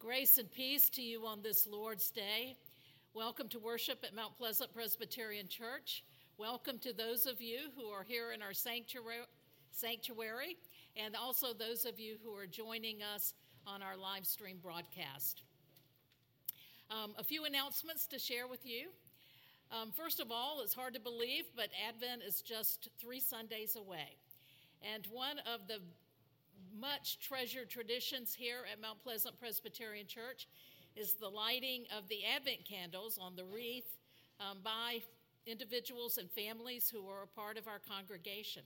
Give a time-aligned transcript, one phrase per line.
[0.00, 2.56] Grace and peace to you on this Lord's Day.
[3.12, 6.04] Welcome to worship at Mount Pleasant Presbyterian Church.
[6.38, 9.18] Welcome to those of you who are here in our sanctuary,
[10.96, 13.34] and also those of you who are joining us
[13.66, 15.42] on our live stream broadcast.
[16.90, 18.88] Um, a few announcements to share with you.
[19.70, 24.16] Um, first of all, it's hard to believe, but Advent is just three Sundays away.
[24.94, 25.80] And one of the
[26.80, 30.48] much treasured traditions here at Mount Pleasant Presbyterian Church
[30.96, 33.98] is the lighting of the Advent candles on the wreath
[34.40, 35.02] um, by
[35.46, 38.62] individuals and families who are a part of our congregation.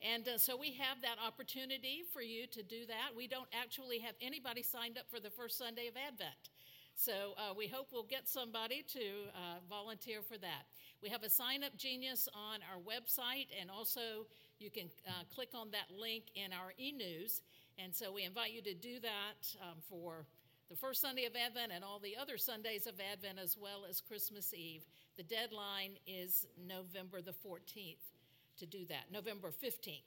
[0.00, 3.14] And uh, so we have that opportunity for you to do that.
[3.14, 6.50] We don't actually have anybody signed up for the first Sunday of Advent.
[6.94, 10.64] So uh, we hope we'll get somebody to uh, volunteer for that.
[11.02, 14.24] We have a SignUpGenius on our website, and also
[14.58, 17.42] you can uh, click on that link in our e news.
[17.78, 20.26] And so we invite you to do that um, for
[20.70, 24.00] the first Sunday of Advent and all the other Sundays of Advent, as well as
[24.00, 24.82] Christmas Eve.
[25.16, 27.96] The deadline is November the 14th
[28.58, 30.00] to do that, November 15th.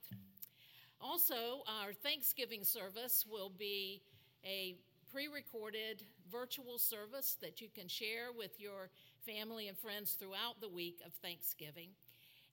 [1.00, 4.02] Also, our Thanksgiving service will be
[4.44, 4.76] a
[5.12, 8.90] pre recorded virtual service that you can share with your
[9.26, 11.90] family and friends throughout the week of Thanksgiving.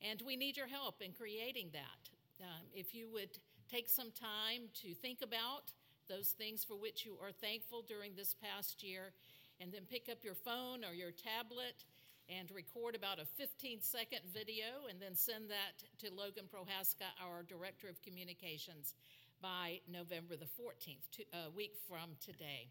[0.09, 2.11] And we need your help in creating that.
[2.41, 3.39] Um, if you would
[3.71, 5.73] take some time to think about
[6.09, 9.13] those things for which you are thankful during this past year,
[9.61, 11.85] and then pick up your phone or your tablet
[12.29, 17.43] and record about a 15 second video and then send that to Logan Prohaska, our
[17.43, 18.95] Director of Communications
[19.41, 22.69] by November the 14th, two, a week from today.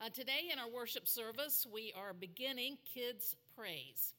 [0.00, 4.14] Uh, today in our worship service, we are beginning Kids Praise.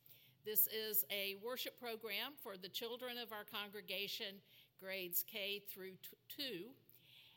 [0.47, 4.39] This is a worship program for the children of our congregation,
[4.79, 6.71] grades K through t-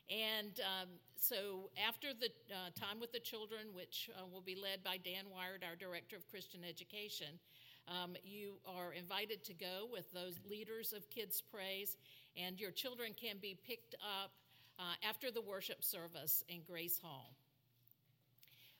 [0.06, 0.14] 2.
[0.14, 4.84] And um, so, after the uh, time with the children, which uh, will be led
[4.84, 7.40] by Dan Wired, our Director of Christian Education,
[7.88, 11.96] um, you are invited to go with those leaders of Kids Praise,
[12.36, 14.30] and your children can be picked up
[14.78, 17.34] uh, after the worship service in Grace Hall.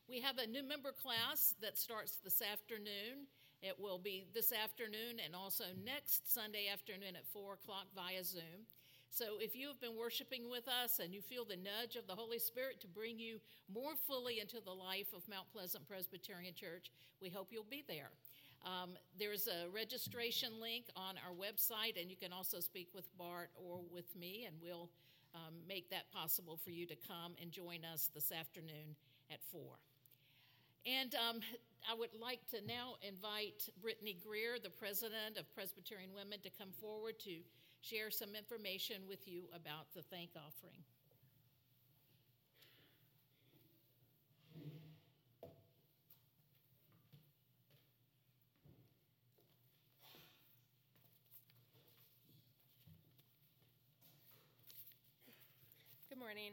[0.09, 3.27] We have a new member class that starts this afternoon.
[3.63, 8.65] It will be this afternoon and also next Sunday afternoon at 4 o'clock via Zoom.
[9.11, 12.15] So if you have been worshiping with us and you feel the nudge of the
[12.15, 13.41] Holy Spirit to bring you
[13.73, 16.91] more fully into the life of Mount Pleasant Presbyterian Church,
[17.21, 18.11] we hope you'll be there.
[18.65, 23.51] Um, there's a registration link on our website, and you can also speak with Bart
[23.57, 24.89] or with me, and we'll
[25.35, 28.97] um, make that possible for you to come and join us this afternoon
[29.31, 29.61] at 4.
[30.87, 31.41] And um,
[31.85, 36.71] I would like to now invite Brittany Greer, the president of Presbyterian Women, to come
[36.81, 37.37] forward to
[37.83, 40.81] share some information with you about the thank offering.
[56.09, 56.53] Good morning.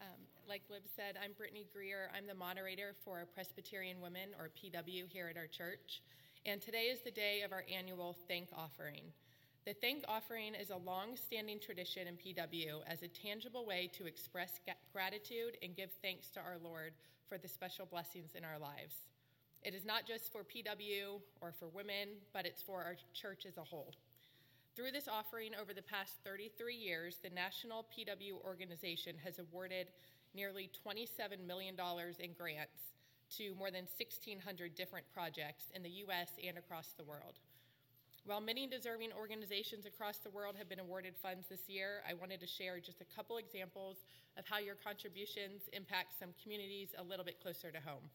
[0.00, 0.20] Um,
[0.52, 2.10] like Lib said, I'm Brittany Greer.
[2.14, 6.02] I'm the moderator for Presbyterian Women, or PW, here at our church.
[6.44, 9.00] And today is the day of our annual thank offering.
[9.64, 14.04] The thank offering is a long standing tradition in PW as a tangible way to
[14.04, 14.60] express
[14.92, 16.92] gratitude and give thanks to our Lord
[17.30, 19.08] for the special blessings in our lives.
[19.62, 23.56] It is not just for PW or for women, but it's for our church as
[23.56, 23.94] a whole.
[24.76, 29.86] Through this offering over the past 33 years, the National PW organization has awarded
[30.34, 31.74] nearly $27 million
[32.18, 32.92] in grants
[33.38, 36.28] to more than 1,600 different projects in the U.S.
[36.46, 37.40] and across the world.
[38.24, 42.40] While many deserving organizations across the world have been awarded funds this year, I wanted
[42.40, 43.96] to share just a couple examples
[44.38, 48.06] of how your contributions impact some communities a little bit closer to home.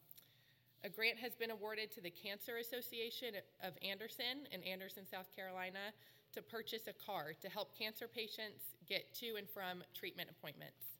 [0.82, 5.92] A grant has been awarded to the Cancer Association of Anderson in Anderson, South Carolina,
[6.32, 10.97] to purchase a car to help cancer patients get to and from treatment appointments.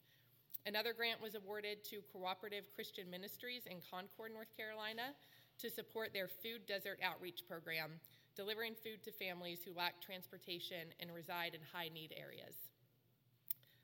[0.69, 5.17] Another grant was awarded to Cooperative Christian Ministries in Concord, North Carolina,
[5.57, 7.93] to support their food desert outreach program,
[8.37, 12.53] delivering food to families who lack transportation and reside in high need areas.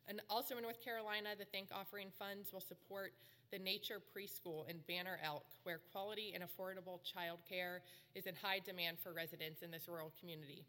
[0.08, 3.14] And also in North Carolina, the Thank Offering Funds will support
[3.50, 7.80] the Nature Preschool in Banner Elk, where quality and affordable childcare
[8.14, 10.66] is in high demand for residents in this rural community.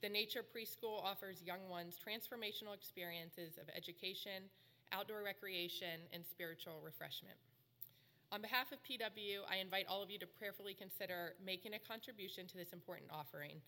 [0.00, 4.48] The Nature Preschool offers young ones transformational experiences of education,
[4.92, 7.36] outdoor recreation, and spiritual refreshment.
[8.32, 12.46] On behalf of PW, I invite all of you to prayerfully consider making a contribution
[12.46, 13.58] to this important offering.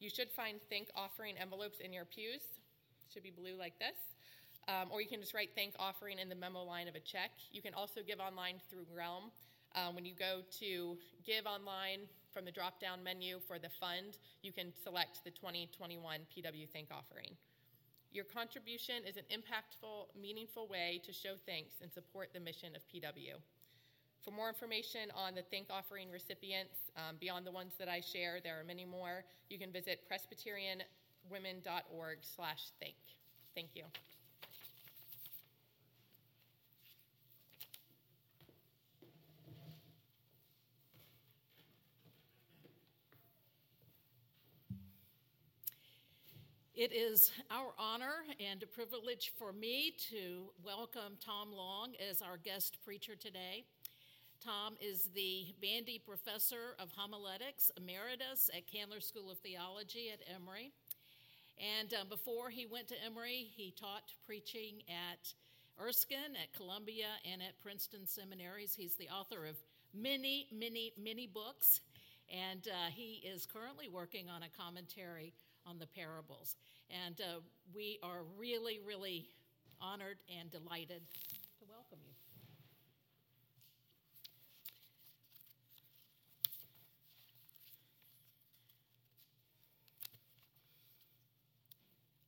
[0.00, 2.42] You should find thank offering envelopes in your pews.
[2.42, 3.98] It should be blue like this.
[4.66, 7.30] Um, or you can just write thank offering in the memo line of a check.
[7.52, 9.30] You can also give online through Realm.
[9.74, 12.00] Um, when you go to give online
[12.32, 16.88] from the drop down menu for the fund, you can select the 2021 PW Thank
[16.90, 17.36] Offering.
[18.12, 22.82] Your contribution is an impactful, meaningful way to show thanks and support the mission of
[22.88, 23.34] PW.
[24.22, 28.40] For more information on the Thank Offering recipients, um, beyond the ones that I share,
[28.42, 29.24] there are many more.
[29.48, 32.96] You can visit presbyterianwomen.org slash thank.
[33.54, 33.84] Thank you.
[46.78, 52.36] It is our honor and a privilege for me to welcome Tom Long as our
[52.36, 53.64] guest preacher today.
[54.40, 60.70] Tom is the Bandy Professor of Homiletics Emeritus at Candler School of Theology at Emory.
[61.58, 65.34] And um, before he went to Emory, he taught preaching at
[65.84, 68.72] Erskine, at Columbia, and at Princeton seminaries.
[68.72, 69.56] He's the author of
[69.92, 71.80] many, many, many books,
[72.32, 75.32] and uh, he is currently working on a commentary
[75.68, 76.56] on the parables.
[77.06, 77.40] And uh,
[77.74, 79.28] we are really, really
[79.80, 81.02] honored and delighted
[81.58, 82.12] to welcome you.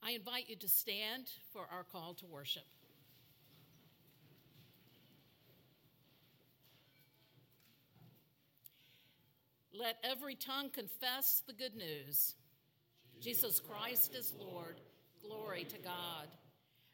[0.02, 2.64] I invite you to stand for our call to worship.
[9.72, 12.34] Let every tongue confess the good news.
[13.20, 14.80] Jesus Christ is Lord.
[15.22, 16.28] Glory to God.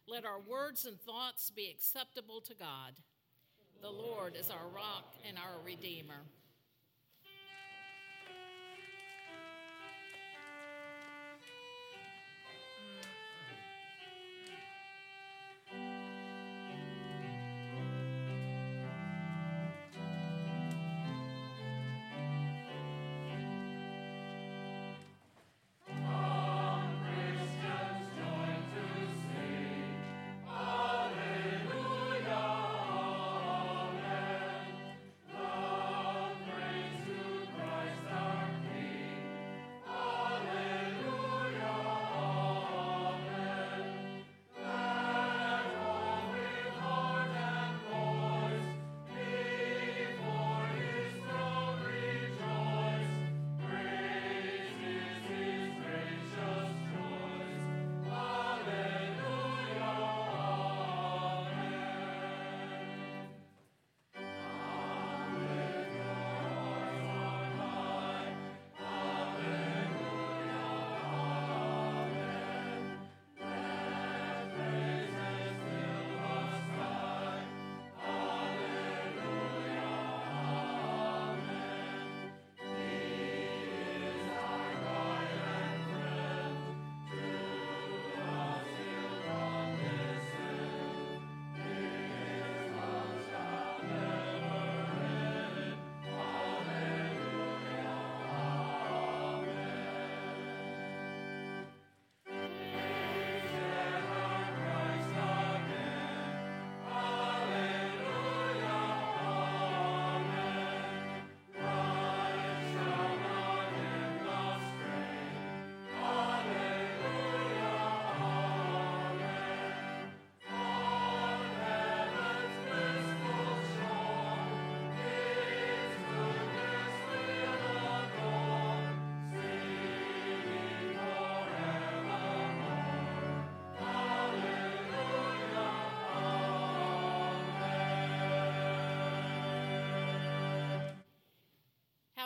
[0.09, 2.95] Let our words and thoughts be acceptable to God.
[3.81, 6.23] The Lord is our rock and our Redeemer.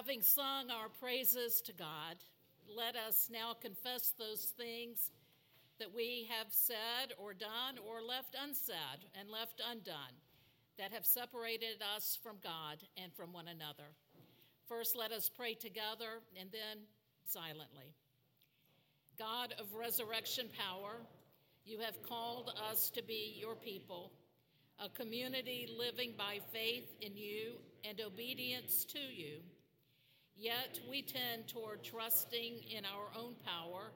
[0.01, 2.17] Having sung our praises to God,
[2.75, 5.11] let us now confess those things
[5.79, 10.17] that we have said or done or left unsaid and left undone
[10.79, 13.93] that have separated us from God and from one another.
[14.67, 16.79] First, let us pray together and then
[17.27, 17.93] silently.
[19.19, 21.03] God of resurrection power,
[21.67, 24.13] you have called us to be your people,
[24.83, 29.41] a community living by faith in you and obedience to you.
[30.41, 33.93] Yet we tend toward trusting in our own power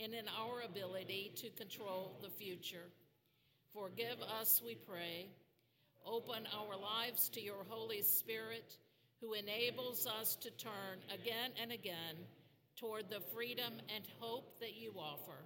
[0.00, 2.86] and in our ability to control the future.
[3.74, 5.26] Forgive us, we pray.
[6.06, 8.72] Open our lives to your Holy Spirit,
[9.20, 12.14] who enables us to turn again and again
[12.76, 15.42] toward the freedom and hope that you offer.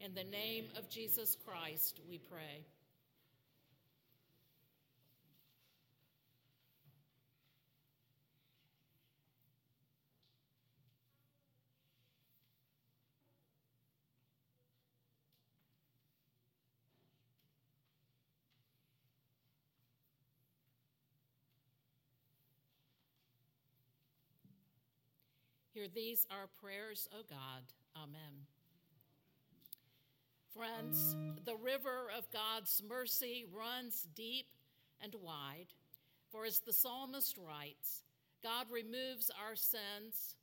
[0.00, 2.64] In the name of Jesus Christ, we pray.
[25.80, 27.62] Hear these our prayers, O God.
[27.96, 28.44] Amen.
[30.54, 34.44] Friends, the river of God's mercy runs deep
[35.02, 35.68] and wide.
[36.30, 38.02] For as the psalmist writes,
[38.42, 40.36] God removes our sins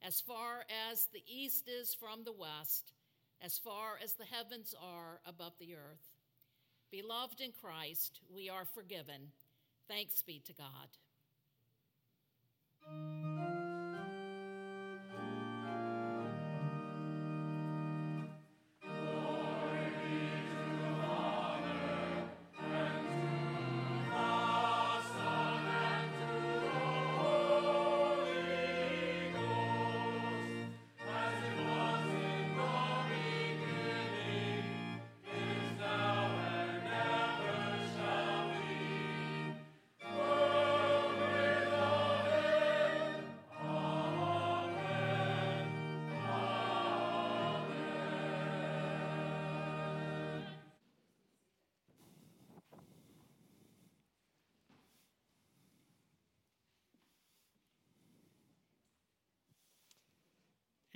[0.00, 2.94] as far as the east is from the west,
[3.42, 6.14] as far as the heavens are above the earth.
[6.90, 9.32] Beloved in Christ, we are forgiven.
[9.86, 10.88] Thanks be to God.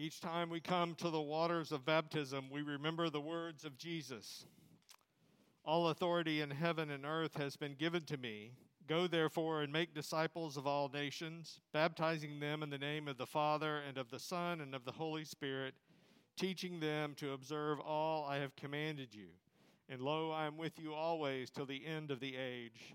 [0.03, 4.47] Each time we come to the waters of baptism, we remember the words of Jesus
[5.65, 8.51] All authority in heaven and earth has been given to me.
[8.89, 13.29] Go therefore and make disciples of all nations, baptizing them in the name of the
[13.29, 15.75] Father and of the Son and of the Holy Spirit,
[16.37, 19.29] teaching them to observe all I have commanded you.
[19.89, 22.93] And lo, I am with you always till the end of the age.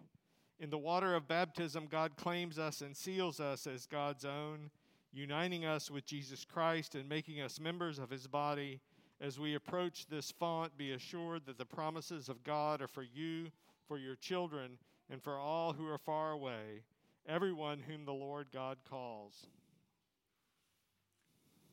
[0.60, 4.72] In the water of baptism, God claims us and seals us as God's own
[5.18, 8.80] uniting us with Jesus Christ and making us members of his body.
[9.20, 13.48] As we approach this font, be assured that the promises of God are for you,
[13.88, 14.78] for your children,
[15.10, 16.84] and for all who are far away,
[17.28, 19.48] everyone whom the Lord God calls.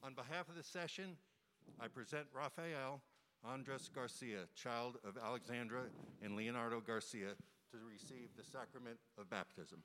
[0.02, 1.16] On behalf of the session,
[1.78, 3.02] I present Rafael
[3.44, 5.83] Andres Garcia, child of Alexandra
[6.22, 7.35] and Leonardo Garcia,
[7.72, 9.83] to receive the sacrament of baptism.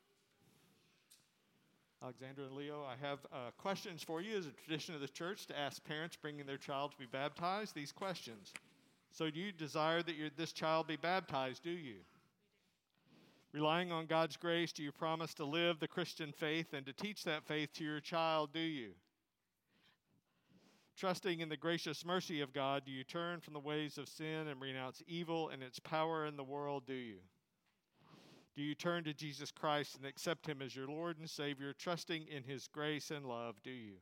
[2.01, 5.47] Alexandra and Leo, I have uh, questions for you as a tradition of the church
[5.47, 8.53] to ask parents bringing their child to be baptized these questions.
[9.11, 11.63] So, do you desire that your, this child be baptized?
[11.63, 11.95] Do you?
[13.51, 17.23] Relying on God's grace, do you promise to live the Christian faith and to teach
[17.23, 18.51] that faith to your child?
[18.53, 18.91] Do you?
[20.95, 24.47] Trusting in the gracious mercy of God, do you turn from the ways of sin
[24.47, 26.83] and renounce evil and its power in the world?
[26.85, 27.17] Do you?
[28.59, 32.25] Do you turn to Jesus Christ and accept Him as your Lord and Savior, trusting
[32.27, 33.55] in His grace and love?
[33.63, 33.93] Do you?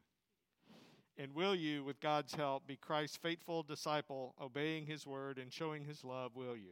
[1.15, 5.83] And will you, with God's help, be Christ's faithful disciple, obeying His word and showing
[5.83, 6.31] His love?
[6.33, 6.71] Will you?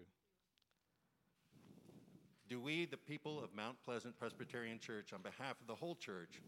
[2.49, 6.41] Do we, the people of Mount Pleasant Presbyterian Church, on behalf of the whole church,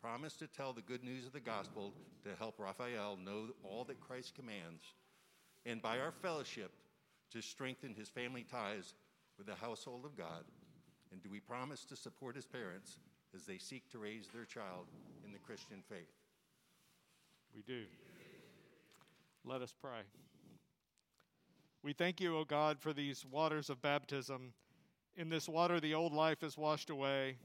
[0.00, 3.98] promise to tell the good news of the gospel to help Raphael know all that
[3.98, 4.84] Christ commands,
[5.66, 6.70] and by our fellowship,
[7.32, 8.94] to strengthen his family ties
[9.36, 10.44] with the household of God?
[11.14, 12.98] And do we promise to support his parents
[13.36, 14.86] as they seek to raise their child
[15.24, 16.10] in the Christian faith?
[17.54, 17.84] We do.
[19.44, 20.00] Let us pray.
[21.84, 24.54] We thank you, O God, for these waters of baptism.
[25.16, 27.36] In this water, the old life is washed away,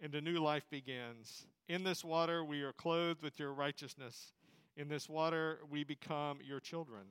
[0.00, 1.44] and a new life begins.
[1.68, 4.32] In this water, we are clothed with your righteousness.
[4.78, 7.02] In this water, we become your children.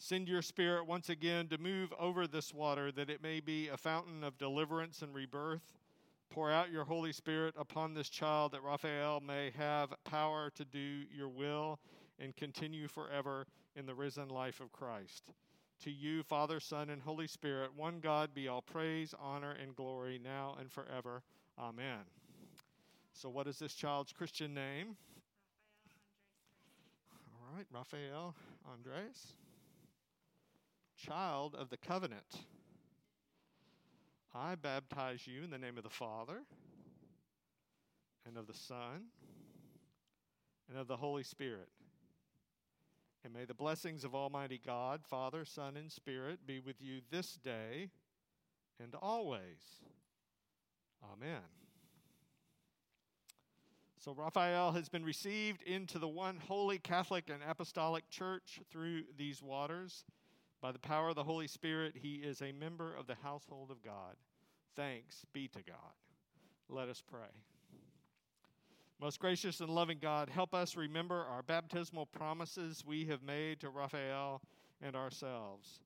[0.00, 3.76] Send your spirit once again to move over this water that it may be a
[3.76, 5.76] fountain of deliverance and rebirth.
[6.30, 11.02] Pour out your Holy Spirit upon this child that Raphael may have power to do
[11.12, 11.80] your will
[12.20, 15.24] and continue forever in the risen life of Christ.
[15.82, 20.20] To you, Father, Son, and Holy Spirit, one God be all praise, honor, and glory
[20.22, 21.22] now and forever.
[21.58, 22.04] Amen.
[23.12, 24.96] So, what is this child's Christian name?
[27.34, 28.36] All right, Raphael
[28.72, 29.34] Andres
[30.98, 32.40] child of the covenant.
[34.34, 36.42] I baptize you in the name of the Father,
[38.26, 39.06] and of the Son,
[40.68, 41.68] and of the Holy Spirit.
[43.24, 47.34] And may the blessings of Almighty God, Father, Son, and Spirit be with you this
[47.34, 47.90] day
[48.82, 49.82] and always.
[51.12, 51.42] Amen.
[53.98, 59.42] So, Raphael has been received into the one holy Catholic and Apostolic Church through these
[59.42, 60.04] waters.
[60.60, 63.82] By the power of the Holy Spirit, he is a member of the household of
[63.82, 64.16] God.
[64.74, 65.94] Thanks be to God.
[66.68, 67.28] Let us pray.
[69.00, 73.70] Most gracious and loving God, help us remember our baptismal promises we have made to
[73.70, 74.42] Raphael
[74.82, 75.80] and ourselves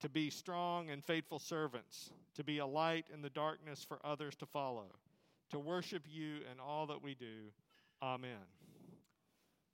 [0.00, 4.34] to be strong and faithful servants, to be a light in the darkness for others
[4.36, 4.86] to follow,
[5.50, 7.50] to worship you in all that we do.
[8.02, 8.44] Amen.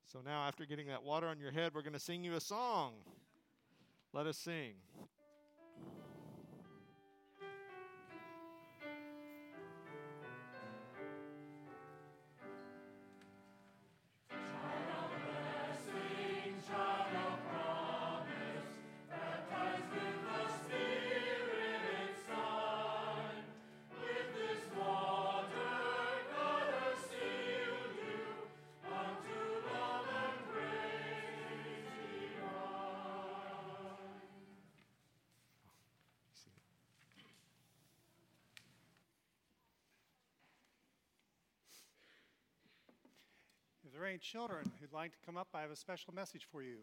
[0.07, 2.41] So now, after getting that water on your head, we're going to sing you a
[2.41, 2.93] song.
[4.13, 4.75] Let us sing.
[44.01, 46.79] There any children who'd like to come up, I have a special message for you.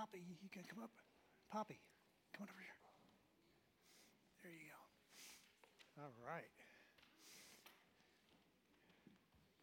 [0.00, 0.90] Poppy, you can come up.
[1.52, 1.78] Poppy,
[2.32, 2.72] come on over here.
[4.42, 4.70] There you
[5.98, 6.02] go.
[6.02, 6.42] All right.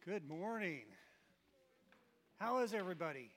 [0.04, 0.84] Good morning.
[2.36, 3.32] How is everybody?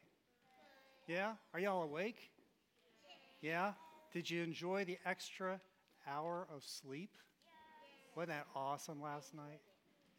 [1.08, 1.32] Yeah?
[1.56, 2.30] Are y'all awake?
[3.42, 3.72] Yeah?
[4.14, 5.60] Did you enjoy the extra
[6.08, 7.18] hour of sleep?
[8.16, 9.62] Wasn't that awesome last night?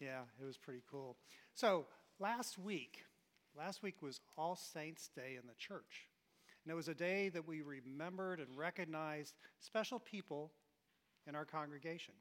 [0.00, 1.16] Yeah, it was pretty cool.
[1.54, 1.86] So,
[2.18, 3.04] last week,
[3.56, 6.08] last week was All Saints Day in the church.
[6.64, 10.52] And it was a day that we remembered and recognized special people
[11.26, 12.14] in our congregation.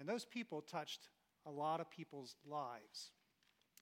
[0.00, 1.08] And those people touched
[1.46, 3.12] a lot of people's lives.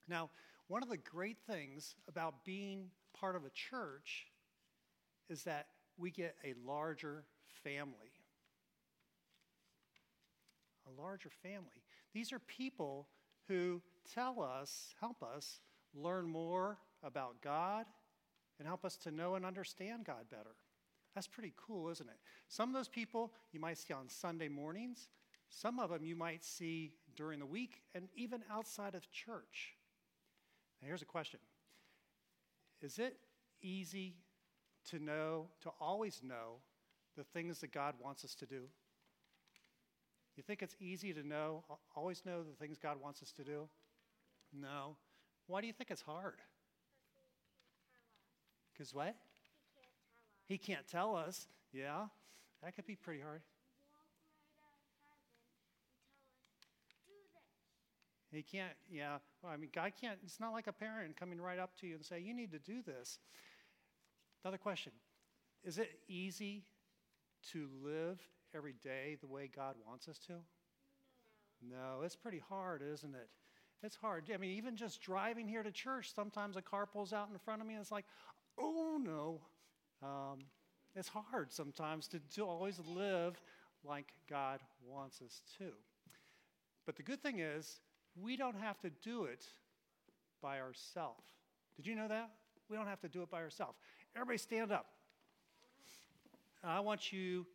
[0.08, 0.30] Now,
[0.68, 4.26] one of the great things about being part of a church
[5.28, 7.24] is that we get a larger
[7.62, 8.12] family.
[10.86, 11.82] A larger family.
[12.12, 13.08] These are people
[13.48, 13.80] who
[14.12, 15.60] tell us, help us
[15.94, 17.86] learn more about God
[18.62, 20.54] and help us to know and understand God better.
[21.16, 22.14] That's pretty cool, isn't it?
[22.46, 25.08] Some of those people you might see on Sunday mornings,
[25.48, 29.74] some of them you might see during the week, and even outside of church.
[30.80, 31.40] Now, here's a question
[32.80, 33.16] Is it
[33.62, 34.14] easy
[34.90, 36.58] to know, to always know,
[37.16, 38.68] the things that God wants us to do?
[40.36, 41.64] You think it's easy to know,
[41.96, 43.68] always know the things God wants us to do?
[44.52, 44.94] No.
[45.48, 46.36] Why do you think it's hard?
[48.72, 49.14] Because what?
[50.46, 51.46] He can't tell us.
[51.72, 52.06] Yeah,
[52.62, 53.42] that could be pretty hard.
[58.30, 59.18] He can't, yeah.
[59.42, 61.96] Well, I mean, God can't, it's not like a parent coming right up to you
[61.96, 63.18] and say, you need to do this.
[64.42, 64.92] Another question
[65.64, 66.64] Is it easy
[67.52, 68.20] to live
[68.54, 70.32] every day the way God wants us to?
[70.32, 70.38] No.
[71.70, 73.28] No, it's pretty hard, isn't it?
[73.82, 74.30] It's hard.
[74.32, 77.60] I mean, even just driving here to church, sometimes a car pulls out in front
[77.60, 78.04] of me and it's like,
[78.58, 79.40] oh no.
[80.02, 80.40] Um,
[80.94, 83.40] it's hard sometimes to, to always live
[83.84, 85.72] like God wants us to.
[86.86, 87.80] But the good thing is,
[88.20, 89.44] we don't have to do it
[90.42, 91.22] by ourselves.
[91.76, 92.30] Did you know that?
[92.68, 93.78] We don't have to do it by ourselves.
[94.14, 94.86] Everybody stand up.
[96.64, 97.46] I want you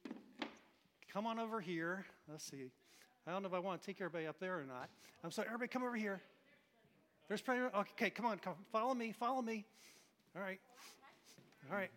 [1.13, 2.05] come on over here.
[2.29, 2.71] Let's see.
[3.25, 4.89] I don't know if I want to take everybody up there or not.
[5.23, 6.21] I'm sorry, everybody come over here.
[7.27, 7.61] There's plenty.
[7.61, 8.53] Okay, come on, come.
[8.71, 9.13] Follow me.
[9.17, 9.65] Follow me.
[10.37, 10.59] All right.
[11.71, 11.89] All right.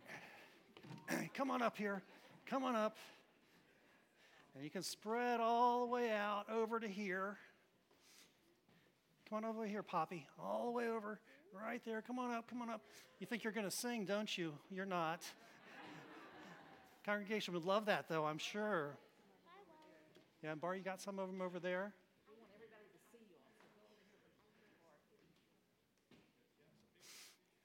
[1.35, 2.00] come on up here.
[2.46, 2.96] Come on up.
[4.55, 7.37] And you can spread all the way out over to here.
[9.29, 10.26] Come on over here, Poppy.
[10.42, 11.20] All the way over.
[11.53, 12.00] Right there.
[12.00, 12.48] Come on up.
[12.48, 12.81] Come on up.
[13.18, 14.55] You think you're going to sing, don't you?
[14.70, 15.20] You're not.
[17.05, 18.96] Congregation would love that, though, I'm sure.
[20.42, 21.92] Yeah, and Bar, you got some of them over there?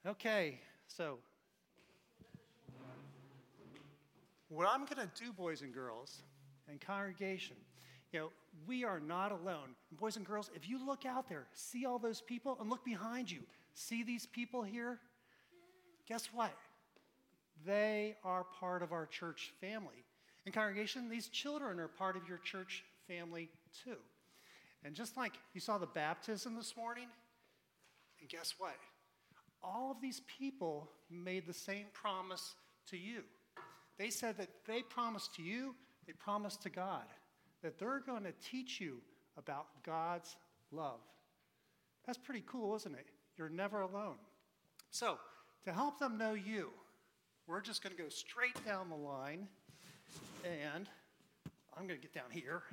[0.07, 1.17] Okay, so
[4.49, 6.21] what I'm going to do, boys and girls,
[6.69, 7.55] and congregation,
[8.11, 8.29] you know,
[8.67, 9.73] we are not alone.
[9.91, 13.31] Boys and girls, if you look out there, see all those people, and look behind
[13.31, 13.39] you,
[13.73, 14.99] see these people here?
[16.07, 16.53] Guess what?
[17.65, 20.05] They are part of our church family.
[20.45, 23.49] And congregation, these children are part of your church family
[23.83, 23.97] too.
[24.83, 27.07] And just like you saw the baptism this morning,
[28.21, 28.75] and guess what?
[29.63, 32.55] All of these people made the same promise
[32.89, 33.23] to you.
[33.97, 37.05] They said that they promised to you, they promised to God,
[37.63, 38.97] that they're going to teach you
[39.37, 40.35] about God's
[40.71, 40.99] love.
[42.05, 43.07] That's pretty cool, isn't it?
[43.37, 44.15] You're never alone.
[44.91, 45.17] So,
[45.65, 46.69] to help them know you,
[47.47, 49.47] we're just going to go straight down the line,
[50.43, 50.87] and
[51.75, 52.63] I'm going to get down here.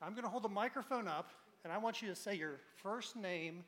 [0.00, 1.32] I'm going to hold the microphone up,
[1.64, 3.64] and I want you to say your first name,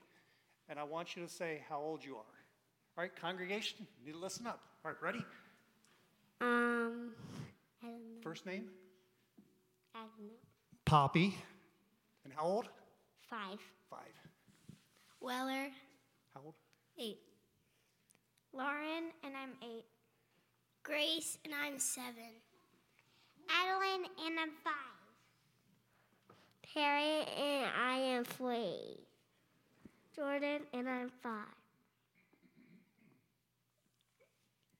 [0.71, 2.19] and I want you to say how old you are.
[2.97, 4.61] All right, congregation, you need to listen up.
[4.85, 5.25] All right, ready?
[6.41, 7.11] Um,
[7.83, 8.21] I don't know.
[8.23, 8.69] First name?
[9.95, 10.35] I don't know.
[10.85, 11.37] Poppy.
[12.25, 12.69] And how old?
[13.29, 13.59] Five.
[13.91, 13.99] Five.
[15.21, 15.69] Weller,
[16.35, 16.55] How old?
[16.99, 17.19] eight.
[18.55, 19.85] Lauren, and I'm eight.
[20.83, 22.15] Grace, and I'm seven.
[23.51, 24.75] Adeline, and I'm five.
[26.73, 29.10] Perry, and I am three.
[30.15, 31.55] Jordan, and I'm five.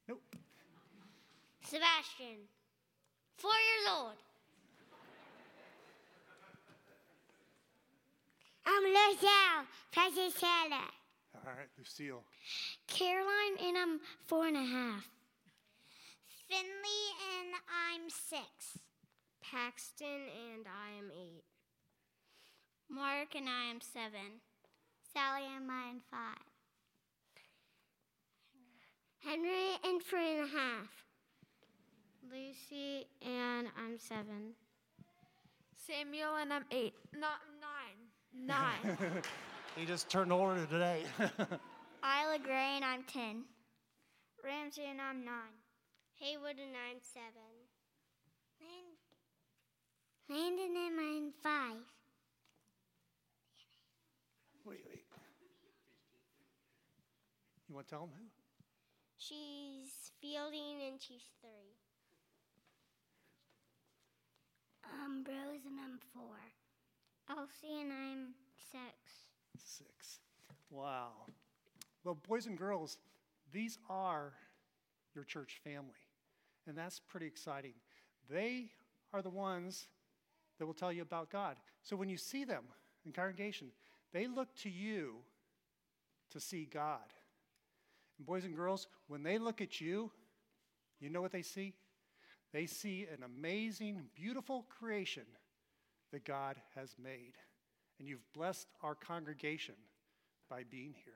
[0.09, 0.23] Nope.
[1.65, 2.49] Sebastian,
[3.37, 4.13] four years old.
[8.67, 10.91] I'm Lucille, Precious Taylor.
[11.35, 12.23] All right, Lucille.
[12.87, 15.09] Caroline, and I'm four and a half.
[16.49, 17.05] Finley,
[17.39, 18.79] and I'm six.
[19.41, 20.07] Paxton,
[20.53, 21.45] and I am eight.
[22.89, 24.41] Mark, and I am seven.
[25.13, 26.45] Sally, and I am five.
[29.19, 30.89] Henry, and three and a half.
[32.31, 34.55] Lucy, and I'm seven.
[35.77, 36.95] Samuel and I'm eight.
[37.13, 38.47] Not nine.
[38.47, 39.23] Nine.
[39.77, 41.05] He just turned older today.
[41.21, 43.45] Isla Gray, and I'm ten.
[44.45, 45.55] Ramsey, and I'm nine.
[46.17, 47.55] Haywood, and I'm seven.
[48.61, 48.99] Land-
[50.29, 51.83] Landon, and I'm five.
[54.67, 55.00] wait, wait.
[57.71, 58.25] You want to tell him who?
[59.17, 61.79] She's Fielding, and she's three.
[65.01, 66.35] I'm Rose, and I'm four.
[67.31, 68.35] Elsie, and I'm
[68.73, 68.83] six.
[69.65, 70.19] Six.
[70.69, 71.11] Wow.
[72.03, 72.99] Well, boys and girls,
[73.53, 74.33] these are
[75.15, 76.09] your church family.
[76.67, 77.75] And that's pretty exciting.
[78.29, 78.71] They
[79.13, 79.87] are the ones
[80.59, 81.55] that will tell you about God.
[81.85, 82.65] So when you see them
[83.07, 83.69] in congregation,
[84.13, 85.19] they look to you
[86.33, 87.15] to see God.
[88.21, 90.11] And boys and girls, when they look at you,
[91.01, 91.73] you know what they see?
[92.53, 95.23] They see an amazing, beautiful creation
[96.13, 97.33] that God has made.
[97.99, 99.75] And you've blessed our congregation
[100.51, 101.15] by being here.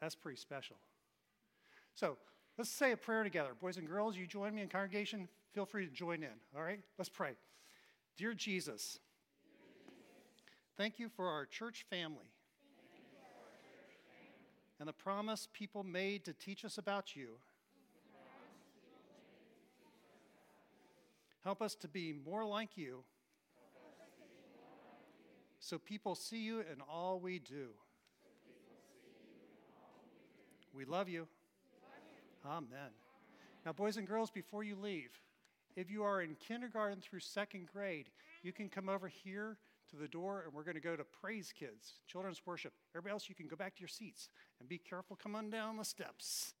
[0.00, 0.76] That's pretty special.
[1.96, 2.18] So
[2.56, 3.50] let's say a prayer together.
[3.60, 5.26] Boys and girls, you join me in congregation.
[5.54, 6.38] Feel free to join in.
[6.56, 6.82] All right?
[6.98, 7.32] Let's pray.
[8.16, 9.00] Dear Jesus,
[10.76, 12.30] thank you for our church family
[14.78, 17.38] and the promise people made to teach us about you.
[21.42, 23.04] Help us to be more like you
[25.66, 27.70] so people see you in all we do.
[30.72, 31.26] We love you.
[32.44, 32.90] Amen.
[33.64, 35.10] Now, boys and girls, before you leave,
[35.74, 38.10] if you are in kindergarten through second grade,
[38.44, 39.56] you can come over here
[39.90, 42.72] to the door and we're going to go to Praise Kids, Children's Worship.
[42.94, 44.28] Everybody else, you can go back to your seats
[44.60, 46.54] and be careful coming down the steps.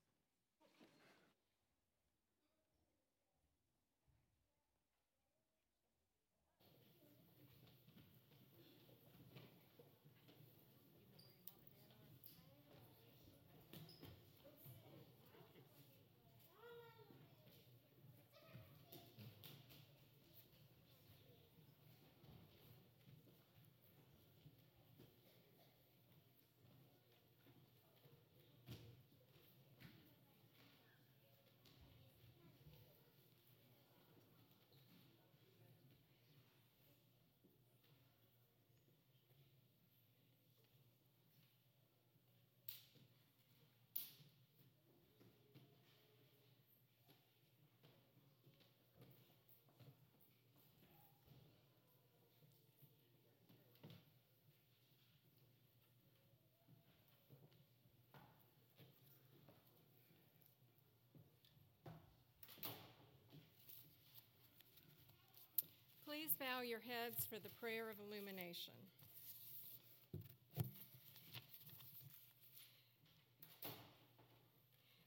[66.16, 68.72] Please bow your heads for the prayer of illumination.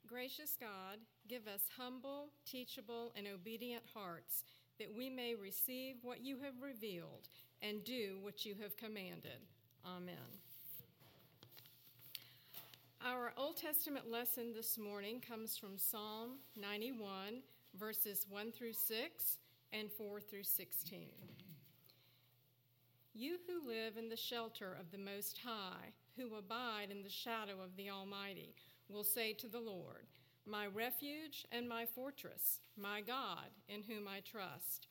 [0.08, 4.44] Gracious God, give us humble, teachable, and obedient hearts
[4.78, 7.28] that we may receive what you have revealed
[7.64, 9.42] and do what you have commanded.
[9.84, 10.14] Amen.
[13.04, 17.42] Our Old Testament lesson this morning comes from Psalm 91,
[17.80, 19.38] verses 1 through 6
[19.72, 21.10] and 4 through 16.
[23.14, 27.62] You who live in the shelter of the Most High, who abide in the shadow
[27.64, 28.56] of the Almighty,
[28.88, 30.08] will say to the Lord,
[30.46, 34.88] My refuge and my fortress, my God, in whom I trust.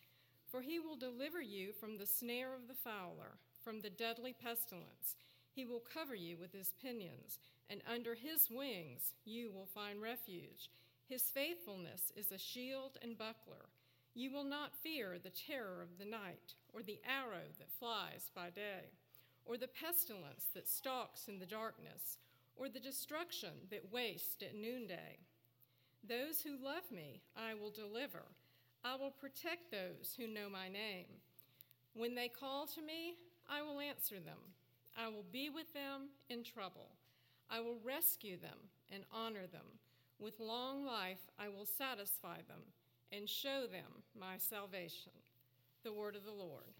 [0.51, 5.17] For he will deliver you from the snare of the fowler, from the deadly pestilence.
[5.51, 7.39] He will cover you with his pinions,
[7.69, 10.71] and under his wings you will find refuge.
[11.09, 13.71] His faithfulness is a shield and buckler.
[14.19, 18.51] You will not fear the terror of the night, or the arrow that flies by
[18.51, 18.91] day,
[19.47, 22.19] or the pestilence that stalks in the darkness,
[22.57, 25.19] or the destruction that wastes at noonday.
[26.03, 28.25] Those who love me, I will deliver.
[28.83, 31.23] I will protect those who know my name.
[31.95, 33.15] When they call to me,
[33.49, 34.43] I will answer them.
[34.97, 36.91] I will be with them in trouble.
[37.49, 38.59] I will rescue them
[38.91, 39.79] and honor them.
[40.19, 42.65] With long life, I will satisfy them
[43.13, 45.13] and show them my salvation.
[45.85, 46.75] The word of the Lord.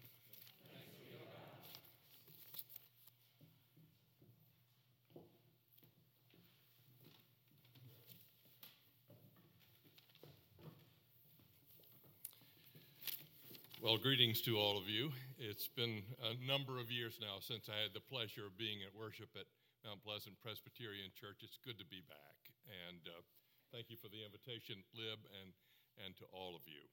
[13.79, 15.15] Well, greetings to all of you.
[15.39, 18.91] It's been a number of years now since I had the pleasure of being at
[18.91, 19.47] worship at
[19.87, 21.47] Mount Pleasant Presbyterian Church.
[21.47, 22.37] It's good to be back.
[22.67, 23.23] And uh,
[23.71, 25.55] thank you for the invitation, Lib, and
[26.03, 26.87] and to all of you.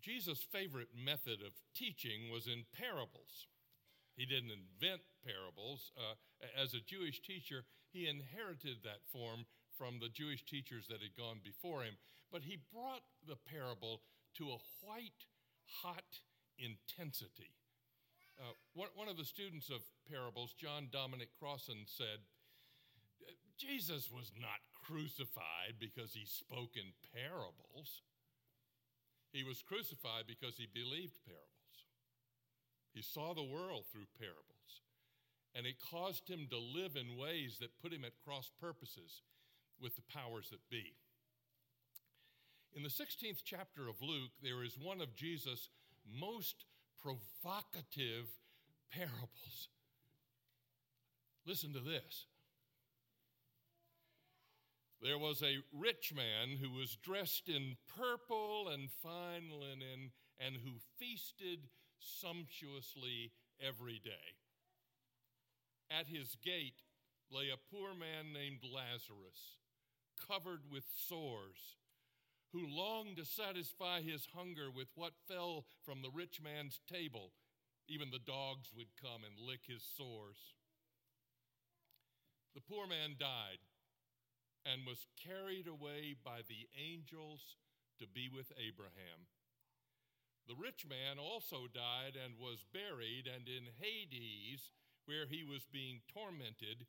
[0.00, 3.48] Jesus' favorite method of teaching was in parables.
[4.14, 5.92] He didn't invent parables.
[5.96, 6.14] Uh,
[6.56, 11.40] as a Jewish teacher, he inherited that form from the Jewish teachers that had gone
[11.42, 11.98] before him,
[12.32, 14.02] but he brought the parable
[14.36, 15.26] to a white
[15.82, 16.22] hot
[16.58, 17.54] intensity.
[18.38, 22.22] Uh, one, one of the students of parables, John Dominic Crossan, said,
[23.58, 28.02] Jesus was not crucified because he spoke in parables.
[29.32, 31.58] He was crucified because he believed parables.
[32.94, 34.82] He saw the world through parables.
[35.54, 39.22] And it caused him to live in ways that put him at cross purposes
[39.80, 40.94] with the powers that be.
[42.74, 45.68] In the 16th chapter of Luke, there is one of Jesus'
[46.06, 46.64] most
[47.02, 48.28] provocative
[48.90, 49.68] parables.
[51.46, 52.26] Listen to this.
[55.00, 60.80] There was a rich man who was dressed in purple and fine linen and who
[60.98, 61.68] feasted
[62.00, 63.30] sumptuously
[63.60, 64.34] every day.
[65.90, 66.82] At his gate
[67.30, 69.58] lay a poor man named Lazarus,
[70.26, 71.76] covered with sores,
[72.52, 77.30] who longed to satisfy his hunger with what fell from the rich man's table.
[77.88, 80.54] Even the dogs would come and lick his sores.
[82.54, 83.58] The poor man died
[84.68, 87.56] and was carried away by the angels
[87.98, 89.32] to be with Abraham.
[90.44, 94.72] The rich man also died and was buried, and in Hades,
[95.04, 96.84] where he was being tormented,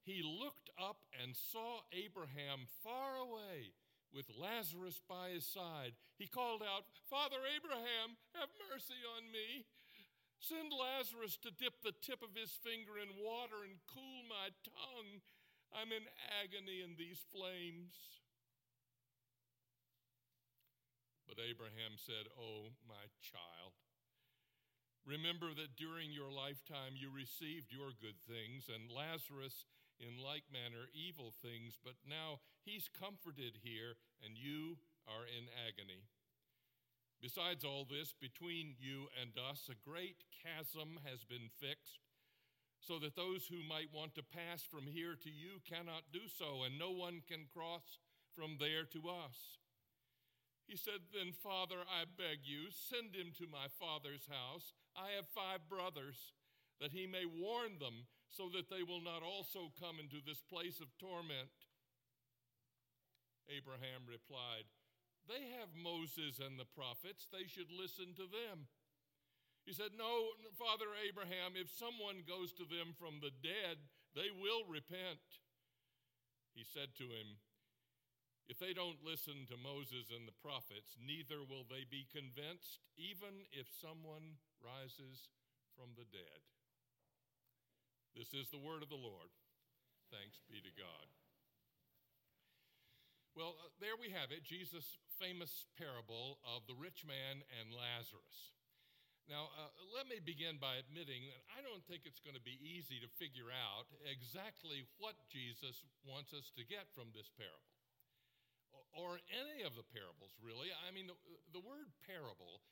[0.00, 3.76] he looked up and saw Abraham far away
[4.12, 5.92] with Lazarus by his side.
[6.18, 9.64] He called out, Father Abraham, have mercy on me.
[10.40, 15.20] Send Lazarus to dip the tip of his finger in water and cool my tongue
[15.70, 16.06] I'm in
[16.42, 17.94] agony in these flames.
[21.30, 23.78] But Abraham said, Oh, my child,
[25.06, 29.64] remember that during your lifetime you received your good things, and Lazarus
[30.00, 36.08] in like manner evil things, but now he's comforted here, and you are in agony.
[37.20, 42.09] Besides all this, between you and us, a great chasm has been fixed
[42.80, 46.64] so that those who might want to pass from here to you cannot do so,
[46.64, 48.00] and no one can cross
[48.32, 49.60] from there to us.
[50.64, 54.72] He said, Then, Father, I beg you, send him to my father's house.
[54.96, 56.32] I have five brothers,
[56.80, 60.80] that he may warn them, so that they will not also come into this place
[60.80, 61.52] of torment.
[63.50, 64.70] Abraham replied,
[65.26, 68.70] They have Moses and the prophets, they should listen to them.
[69.64, 73.78] He said, No, Father Abraham, if someone goes to them from the dead,
[74.16, 75.22] they will repent.
[76.56, 77.38] He said to him,
[78.50, 83.46] If they don't listen to Moses and the prophets, neither will they be convinced, even
[83.54, 85.30] if someone rises
[85.78, 86.40] from the dead.
[88.16, 89.30] This is the word of the Lord.
[90.10, 91.06] Thanks be to God.
[93.38, 98.58] Well, uh, there we have it Jesus' famous parable of the rich man and Lazarus.
[99.28, 102.58] Now, uh, let me begin by admitting that I don't think it's going to be
[102.58, 107.70] easy to figure out exactly what Jesus wants us to get from this parable,
[108.90, 110.74] or any of the parables, really.
[110.74, 111.18] I mean, the,
[111.54, 112.64] the word parable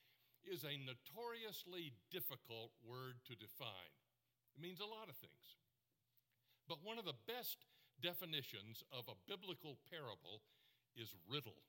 [0.42, 3.94] is a notoriously difficult word to define,
[4.54, 5.58] it means a lot of things.
[6.66, 7.64] But one of the best
[8.02, 10.42] definitions of a biblical parable
[10.98, 11.62] is riddle.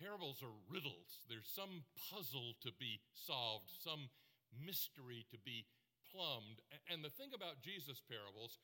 [0.00, 1.22] Parables are riddles.
[1.30, 4.10] There's some puzzle to be solved, some
[4.50, 5.66] mystery to be
[6.10, 6.62] plumbed.
[6.90, 8.58] And the thing about Jesus' parables,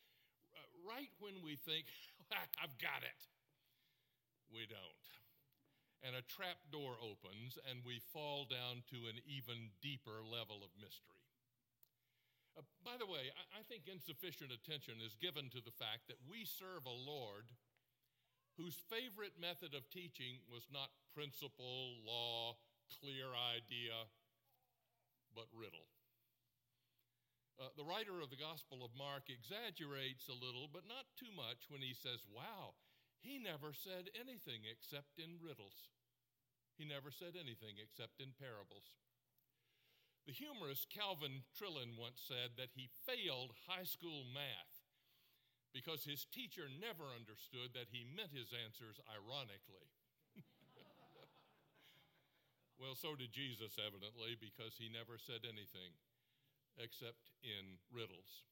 [0.55, 1.87] uh, right when we think,
[2.63, 3.21] I've got it,
[4.51, 5.07] we don't.
[6.03, 10.73] And a trap door opens, and we fall down to an even deeper level of
[10.81, 11.21] mystery.
[12.57, 16.19] Uh, by the way, I, I think insufficient attention is given to the fact that
[16.27, 17.53] we serve a Lord
[18.61, 22.61] whose favorite method of teaching was not principle, law,
[23.01, 23.97] clear idea,
[25.33, 25.89] but riddle.
[27.57, 31.73] Uh, the writer of the Gospel of Mark exaggerates a little, but not too much,
[31.73, 32.77] when he says, Wow,
[33.21, 35.89] he never said anything except in riddles.
[36.77, 38.97] He never said anything except in parables.
[40.29, 44.80] The humorist Calvin Trillin once said that he failed high school math
[45.71, 49.87] because his teacher never understood that he meant his answers ironically.
[52.81, 55.95] well, so did Jesus, evidently, because he never said anything
[56.79, 58.47] except in riddles.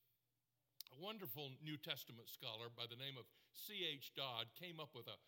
[0.94, 4.14] A wonderful New Testament scholar by the name of C.H.
[4.16, 5.20] Dodd came up with a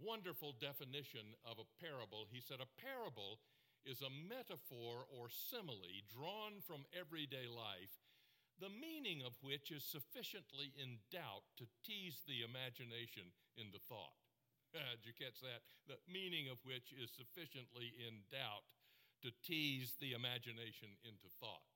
[0.00, 2.26] wonderful definition of a parable.
[2.30, 3.42] He said, A parable
[3.84, 7.98] is a metaphor or simile drawn from everyday life
[8.60, 14.18] the meaning of which is sufficiently in doubt to tease the imagination into thought.
[14.72, 15.64] Did you catch that?
[15.88, 18.64] The meaning of which is sufficiently in doubt
[19.22, 21.72] to tease the imagination into thought.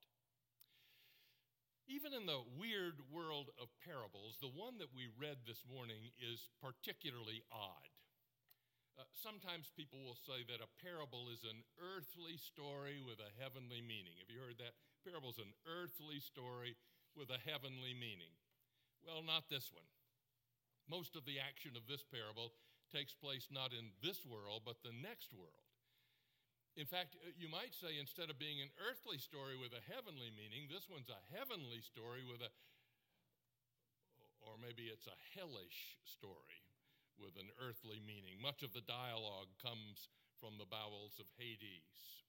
[1.87, 6.51] Even in the weird world of parables, the one that we read this morning is
[6.59, 7.87] particularly odd.
[8.97, 13.77] Uh, sometimes people will say that a parable is an earthly story with a heavenly
[13.77, 14.17] meaning.
[14.17, 14.73] Have you heard that?
[15.05, 16.73] Parable is an earthly story
[17.13, 18.33] with a heavenly meaning.
[19.05, 19.85] Well, not this one.
[20.89, 22.57] Most of the action of this parable
[22.89, 25.69] takes place not in this world, but the next world.
[26.73, 30.33] In fact, uh, you might say instead of being an earthly story with a heavenly
[30.33, 32.49] meaning, this one's a heavenly story with a,
[34.41, 36.66] or maybe it's a hellish story
[37.19, 38.37] with an earthly meaning.
[38.41, 40.09] Much of the dialogue comes
[40.39, 42.23] from the bowels of Hades.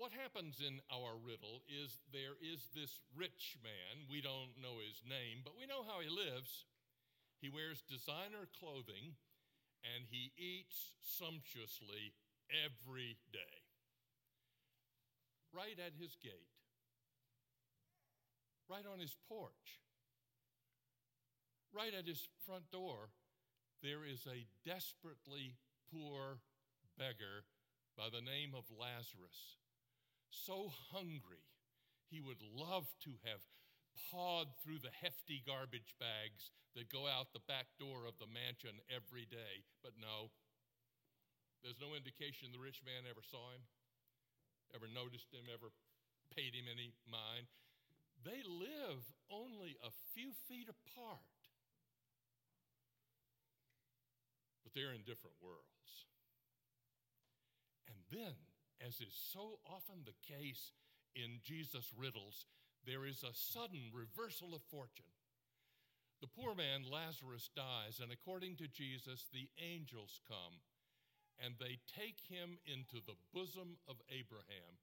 [0.00, 4.08] What happens in our riddle is there is this rich man.
[4.08, 6.64] We don't know his name, but we know how he lives.
[7.40, 9.20] He wears designer clothing
[9.84, 12.16] and he eats sumptuously
[12.48, 13.60] every day.
[15.52, 16.54] Right at his gate,
[18.70, 19.82] right on his porch,
[21.74, 23.10] right at his front door,
[23.82, 25.56] there is a desperately
[25.88, 26.40] poor
[27.00, 27.48] beggar
[27.96, 29.56] by the name of Lazarus,
[30.28, 31.48] so hungry
[32.08, 33.40] he would love to have
[34.12, 38.78] pawed through the hefty garbage bags that go out the back door of the mansion
[38.86, 39.66] every day.
[39.82, 40.30] But no,
[41.64, 43.64] there's no indication the rich man ever saw him,
[44.76, 45.72] ever noticed him, ever
[46.30, 47.50] paid him any mind.
[48.22, 49.02] They live
[49.32, 51.39] only a few feet apart.
[54.70, 56.06] But they're in different worlds.
[57.90, 58.38] And then,
[58.78, 60.70] as is so often the case
[61.14, 62.46] in Jesus' riddles,
[62.86, 65.10] there is a sudden reversal of fortune.
[66.22, 70.60] The poor man, Lazarus, dies, and according to Jesus, the angels come
[71.40, 74.76] and they take him into the bosom of Abraham.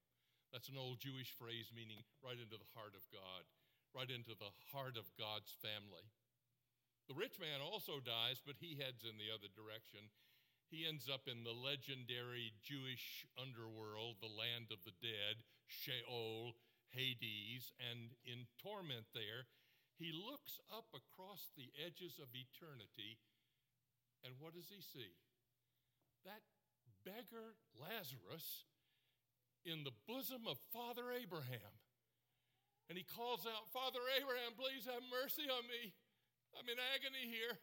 [0.49, 3.45] That's an old Jewish phrase meaning right into the heart of God,
[3.93, 6.09] right into the heart of God's family.
[7.07, 10.11] The rich man also dies, but he heads in the other direction.
[10.67, 16.59] He ends up in the legendary Jewish underworld, the land of the dead, Sheol,
[16.91, 19.47] Hades, and in torment there,
[19.95, 23.17] he looks up across the edges of eternity,
[24.21, 25.15] and what does he see?
[26.27, 26.43] That
[27.07, 28.67] beggar Lazarus
[29.63, 31.79] in the bosom of Father Abraham.
[32.91, 35.95] And he calls out, Father Abraham, please have mercy on me.
[36.55, 37.57] I'm in agony here.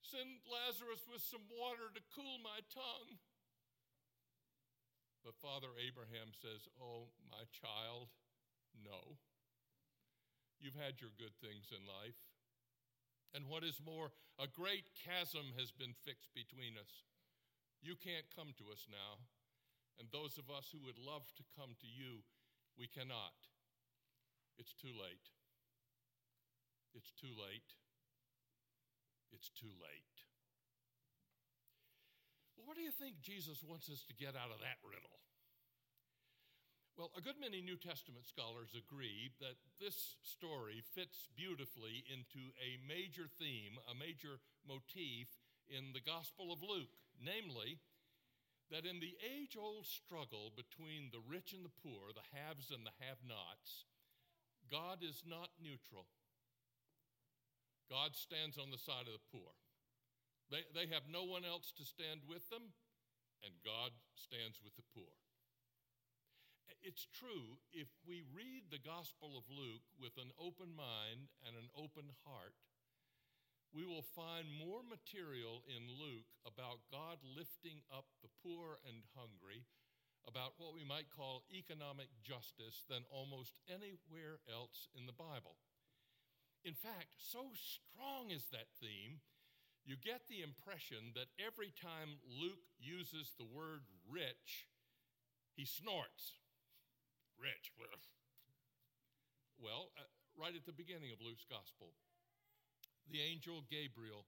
[0.00, 3.18] Send Lazarus with some water to cool my tongue.
[5.26, 8.14] But Father Abraham says, Oh, my child,
[8.78, 9.18] no.
[10.62, 12.16] You've had your good things in life.
[13.34, 17.04] And what is more, a great chasm has been fixed between us.
[17.82, 19.20] You can't come to us now,
[19.98, 22.24] and those of us who would love to come to you,
[22.78, 23.36] we cannot.
[24.56, 25.28] It's too late.
[26.94, 27.76] It's too late.
[29.32, 30.16] It's too late.
[32.56, 35.20] Well, what do you think Jesus wants us to get out of that riddle?
[36.96, 42.80] Well, a good many New Testament scholars agree that this story fits beautifully into a
[42.88, 45.28] major theme, a major motif
[45.68, 47.84] in the Gospel of Luke, namely,
[48.72, 52.88] that in the age old struggle between the rich and the poor, the haves and
[52.88, 53.84] the have nots,
[54.72, 56.08] God is not neutral.
[57.86, 59.54] God stands on the side of the poor.
[60.50, 62.74] They, they have no one else to stand with them,
[63.42, 65.10] and God stands with the poor.
[66.82, 71.70] It's true, if we read the Gospel of Luke with an open mind and an
[71.74, 72.54] open heart,
[73.74, 79.66] we will find more material in Luke about God lifting up the poor and hungry,
[80.26, 85.58] about what we might call economic justice, than almost anywhere else in the Bible.
[86.66, 89.22] In fact, so strong is that theme,
[89.86, 94.66] you get the impression that every time Luke uses the word rich,
[95.54, 96.42] he snorts
[97.38, 97.70] rich.
[99.62, 101.94] Well, uh, right at the beginning of Luke's gospel,
[103.06, 104.26] the angel Gabriel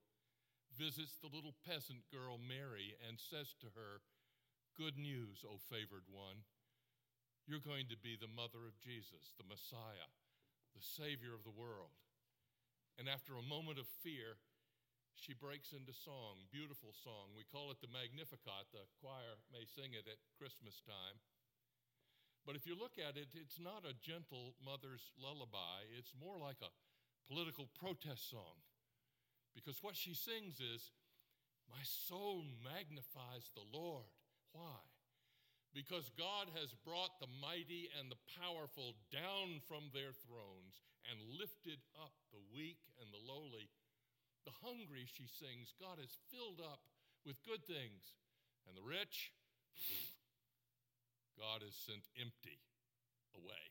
[0.78, 4.06] visits the little peasant girl Mary and says to her,
[4.78, 6.46] Good news, O favored one.
[7.50, 10.06] You're going to be the mother of Jesus, the Messiah,
[10.70, 11.98] the Savior of the world.
[12.98, 14.42] And after a moment of fear,
[15.14, 17.30] she breaks into song, beautiful song.
[17.34, 18.74] We call it the Magnificat.
[18.74, 21.22] The choir may sing it at Christmas time.
[22.42, 26.58] But if you look at it, it's not a gentle mother's lullaby, it's more like
[26.58, 26.74] a
[27.30, 28.62] political protest song.
[29.54, 30.90] Because what she sings is,
[31.68, 34.08] My soul magnifies the Lord.
[34.56, 34.80] Why?
[35.76, 41.80] Because God has brought the mighty and the powerful down from their thrones and lifted
[41.96, 43.72] up the weak and the lowly.
[44.44, 46.84] The hungry, she sings, God has filled up
[47.24, 48.16] with good things.
[48.68, 49.32] And the rich,
[51.40, 52.60] God is sent empty
[53.32, 53.64] away.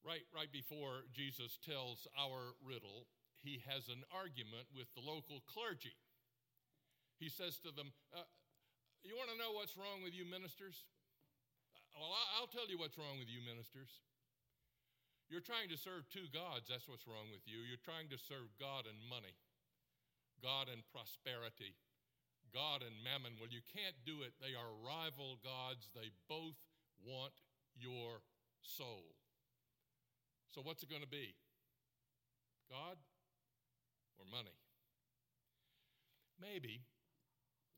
[0.00, 3.04] Right, right before Jesus tells our riddle,
[3.44, 5.94] he has an argument with the local clergy.
[7.20, 8.24] He says to them, uh,
[9.04, 10.86] You want to know what's wrong with you ministers?
[11.74, 13.90] Uh, well, I'll tell you what's wrong with you ministers.
[15.28, 17.60] You're trying to serve two gods, that's what's wrong with you.
[17.60, 19.36] You're trying to serve God and money,
[20.40, 21.76] God and prosperity.
[22.52, 23.36] God and mammon.
[23.36, 24.32] Well, you can't do it.
[24.40, 25.92] They are rival gods.
[25.92, 26.56] They both
[27.04, 27.36] want
[27.76, 28.24] your
[28.64, 29.12] soul.
[30.48, 31.36] So, what's it going to be?
[32.70, 32.96] God
[34.16, 34.56] or money?
[36.40, 36.86] Maybe,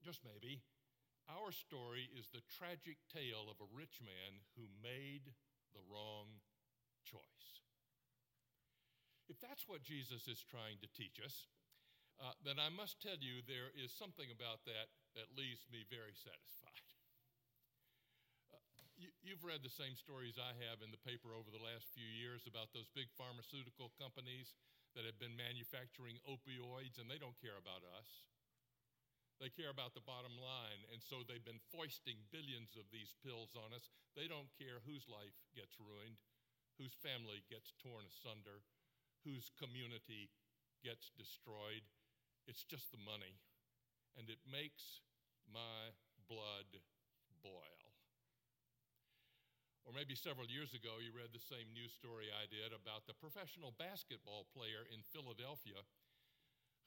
[0.05, 0.63] just maybe,
[1.27, 5.33] our story is the tragic tale of a rich man who made
[5.73, 6.43] the wrong
[7.05, 7.65] choice.
[9.31, 11.47] If that's what Jesus is trying to teach us,
[12.21, 16.15] uh, then I must tell you there is something about that that leaves me very
[16.15, 16.89] satisfied.
[18.51, 21.87] Uh, you, you've read the same stories I have in the paper over the last
[21.95, 24.59] few years about those big pharmaceutical companies
[24.99, 28.27] that have been manufacturing opioids, and they don't care about us.
[29.39, 33.57] They care about the bottom line, and so they've been foisting billions of these pills
[33.57, 33.89] on us.
[34.13, 36.21] They don't care whose life gets ruined,
[36.81, 38.65] whose family gets torn asunder,
[39.21, 40.33] whose community
[40.81, 41.85] gets destroyed.
[42.49, 43.37] It's just the money,
[44.17, 45.05] and it makes
[45.45, 45.93] my
[46.25, 46.81] blood
[47.45, 47.93] boil.
[49.85, 53.17] Or maybe several years ago, you read the same news story I did about the
[53.17, 55.85] professional basketball player in Philadelphia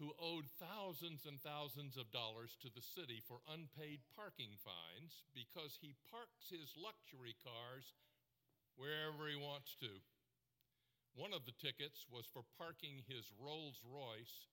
[0.02, 5.78] who owed thousands and thousands of dollars to the city for unpaid parking fines because
[5.78, 7.94] he parks his luxury cars
[8.76, 10.02] wherever he wants to.
[11.14, 14.50] One of the tickets was for parking his Rolls Royce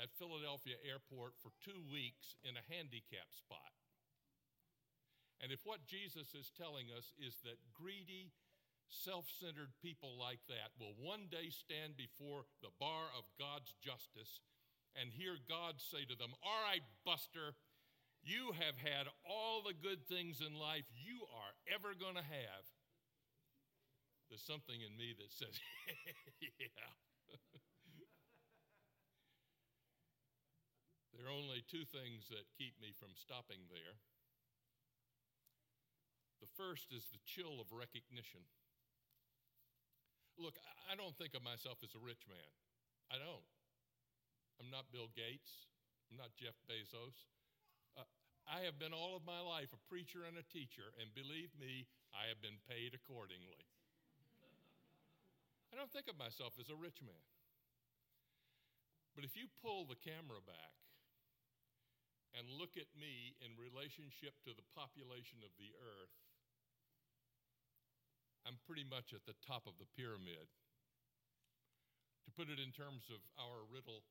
[0.00, 3.74] at Philadelphia Airport for two weeks in a handicap spot.
[5.42, 8.32] And if what Jesus is telling us is that greedy,
[8.88, 14.40] self centered people like that will one day stand before the bar of God's justice
[14.96, 17.54] and hear God say to them, All right, Buster,
[18.24, 22.64] you have had all the good things in life you are ever going to have.
[24.28, 25.56] There's something in me that says,
[26.40, 26.88] Yeah.
[31.18, 33.98] There are only two things that keep me from stopping there.
[36.38, 38.46] The first is the chill of recognition.
[40.38, 40.54] Look,
[40.86, 42.52] I don't think of myself as a rich man.
[43.10, 43.42] I don't.
[44.62, 45.66] I'm not Bill Gates.
[46.06, 47.26] I'm not Jeff Bezos.
[47.98, 48.06] Uh,
[48.46, 51.90] I have been all of my life a preacher and a teacher, and believe me,
[52.14, 53.66] I have been paid accordingly.
[55.78, 57.22] I don't think of myself as a rich man.
[59.14, 60.74] But if you pull the camera back
[62.34, 66.10] and look at me in relationship to the population of the earth,
[68.42, 70.50] I'm pretty much at the top of the pyramid.
[72.26, 74.02] To put it in terms of our riddle,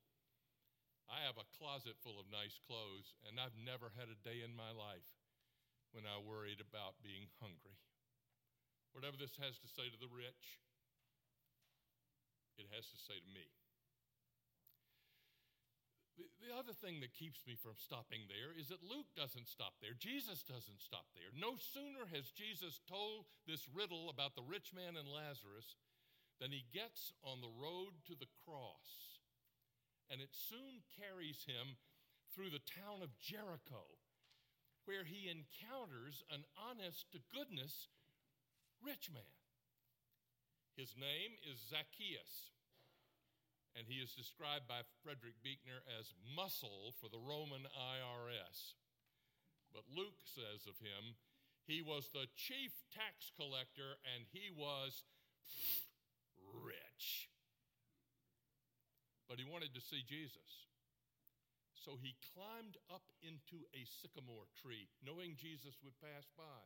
[1.04, 4.56] I have a closet full of nice clothes, and I've never had a day in
[4.56, 5.20] my life
[5.92, 7.76] when I worried about being hungry.
[8.96, 10.64] Whatever this has to say to the rich,
[12.58, 13.46] it has to say to me.
[16.18, 19.94] The, other thing that keeps me from stopping there is that Luke doesn't stop there.
[19.94, 21.30] Jesus doesn't stop there.
[21.30, 25.78] No sooner has Jesus told this riddle about the rich man and Lazarus
[26.42, 29.22] than he gets on the road to the cross.
[30.10, 31.78] And it soon carries him
[32.34, 33.86] through the town of Jericho,
[34.90, 37.86] where he encounters an honest to goodness
[38.82, 39.37] rich man.
[40.78, 42.54] His name is Zacchaeus
[43.74, 48.78] and he is described by Frederick Buechner as muscle for the Roman IRS.
[49.74, 51.18] But Luke says of him,
[51.66, 55.02] he was the chief tax collector and he was
[56.46, 57.26] rich.
[59.26, 60.70] But he wanted to see Jesus.
[61.74, 66.62] So he climbed up into a sycamore tree, knowing Jesus would pass by.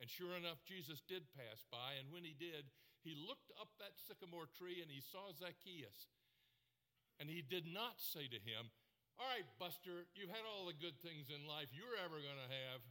[0.00, 2.00] And sure enough, Jesus did pass by.
[2.00, 2.68] And when he did,
[3.02, 6.10] he looked up that sycamore tree and he saw Zacchaeus.
[7.18, 8.70] And he did not say to him,
[9.18, 12.50] All right, Buster, you've had all the good things in life you're ever going to
[12.50, 12.82] have.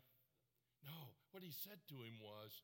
[0.84, 2.64] No, what he said to him was,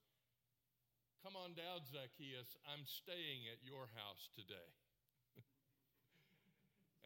[1.24, 2.56] Come on down, Zacchaeus.
[2.68, 4.70] I'm staying at your house today.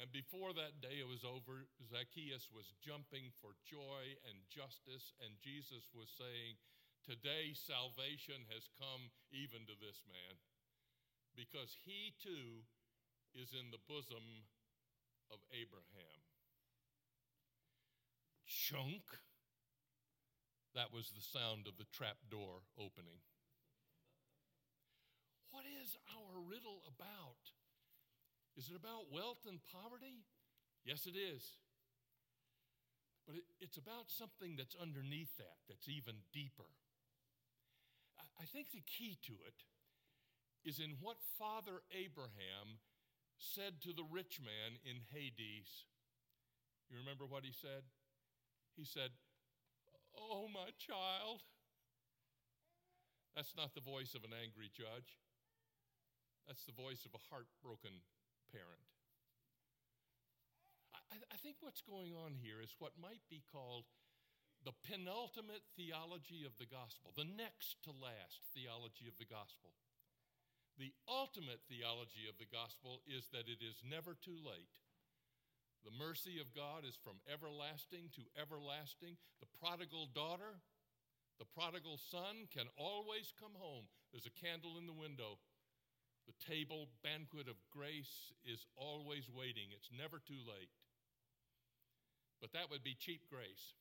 [0.01, 5.89] and before that day was over, Zacchaeus was jumping for joy and justice, and Jesus
[5.95, 6.59] was saying,
[7.01, 10.37] Today salvation has come even to this man,
[11.33, 12.69] because he too
[13.33, 14.45] is in the bosom
[15.33, 16.21] of Abraham.
[18.45, 19.03] Chunk.
[20.75, 23.25] That was the sound of the trap door opening.
[25.51, 27.51] What is our riddle about?
[28.55, 30.23] Is it about wealth and poverty?
[30.85, 31.59] Yes, it is.
[33.27, 36.71] But it, it's about something that's underneath that, that's even deeper.
[38.39, 39.65] I, think the key to it
[40.63, 42.79] is in what Father Abraham
[43.37, 45.89] said to the rich man in Hades,
[46.89, 47.87] you remember what he said?
[48.75, 49.11] He said,
[50.15, 51.41] Oh, my child.
[53.35, 55.15] That's not the voice of an angry judge.
[56.47, 58.03] That's the voice of a heartbroken
[58.51, 58.91] parent.
[61.11, 63.87] I, I, think what's going on here is what might be called
[64.61, 69.73] the penultimate theology of the gospel, the next to last theology of the gospel.
[70.77, 74.77] The ultimate theology of the gospel is that it is never too late.
[75.81, 79.17] The mercy of God is from everlasting to everlasting.
[79.41, 80.61] The prodigal daughter,
[81.41, 83.89] the prodigal son can always come home.
[84.13, 85.41] There's a candle in the window.
[86.29, 89.73] The table banquet of grace is always waiting.
[89.73, 90.69] It's never too late.
[92.37, 93.73] But that would be cheap grace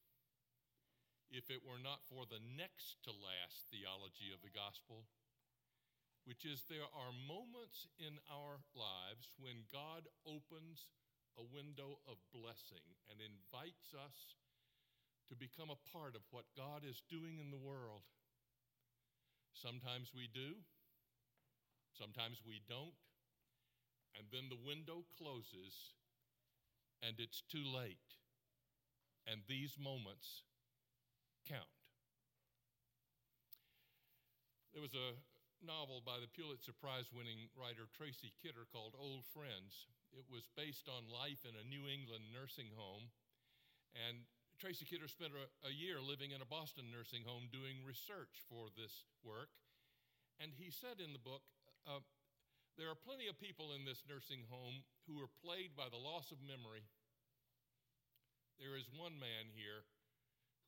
[1.31, 5.07] if it were not for the next to last theology of the gospel
[6.28, 10.87] which is there are moments in our lives when God opens
[11.39, 14.37] a window of blessing and invites us
[15.31, 18.05] to become a part of what God is doing in the world.
[19.55, 20.61] Sometimes we do,
[21.97, 22.99] sometimes we don't,
[24.18, 25.97] and then the window closes
[27.01, 28.18] and it's too late.
[29.26, 30.43] And these moments
[31.47, 31.70] count.
[34.72, 35.18] There was a
[35.61, 39.91] novel by the Pulitzer Prize winning writer Tracy Kidder called Old Friends.
[40.14, 43.12] It was based on life in a New England nursing home.
[43.93, 44.24] And
[44.57, 48.70] Tracy Kidder spent a, a year living in a Boston nursing home doing research for
[48.72, 49.53] this work.
[50.41, 51.45] And he said in the book,
[51.84, 52.01] uh,
[52.80, 56.32] there are plenty of people in this nursing home who are plagued by the loss
[56.32, 56.88] of memory.
[58.57, 59.84] There is one man here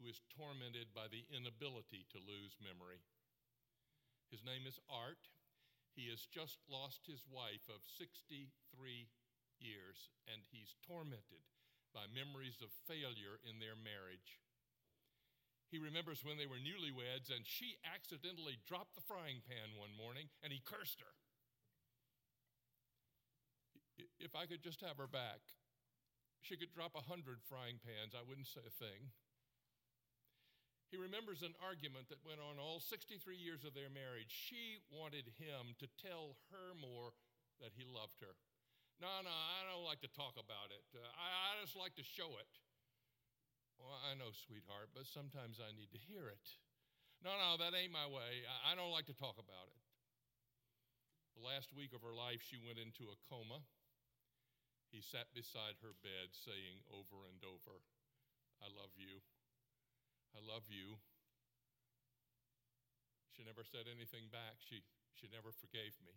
[0.02, 3.06] who is tormented by the inability to lose memory.
[4.34, 5.30] His name is Art.
[5.94, 8.50] He has just lost his wife of 63
[9.62, 11.46] years, and he's tormented
[11.94, 14.42] by memories of failure in their marriage.
[15.70, 20.28] He remembers when they were newlyweds and she accidentally dropped the frying pan one morning
[20.42, 21.14] and he cursed her.
[24.18, 25.42] if I could just have her back,
[26.40, 29.14] she could drop a hundred frying pans, I wouldn't say a thing.
[30.92, 34.28] He remembers an argument that went on all 63 years of their marriage.
[34.28, 37.16] She wanted him to tell her more
[37.64, 38.36] that he loved her.
[39.00, 40.84] No, no, I don't like to talk about it.
[40.92, 42.52] Uh, I, I just like to show it.
[43.80, 46.60] Well, I know, sweetheart, but sometimes I need to hear it.
[47.24, 48.44] No, no, that ain't my way.
[48.44, 49.80] I, I don't like to talk about it.
[51.40, 53.64] The last week of her life, she went into a coma.
[54.92, 57.80] He sat beside her bed saying over and over,
[58.60, 59.24] I love you.
[60.32, 60.96] I love you.
[63.36, 64.60] She never said anything back.
[64.60, 64.84] She,
[65.16, 66.16] she never forgave me.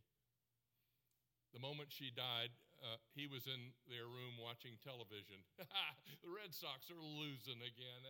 [1.55, 2.51] The moment she died,
[2.83, 5.39] uh, he was in their room watching television.
[6.23, 8.03] the Red Sox are losing again.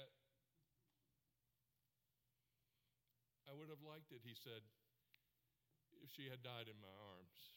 [3.45, 4.65] I would have liked it, he said,
[6.01, 7.54] if she had died in my arms.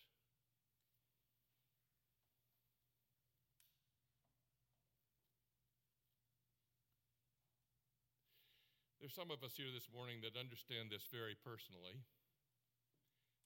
[8.98, 12.02] There's some of us here this morning that understand this very personally.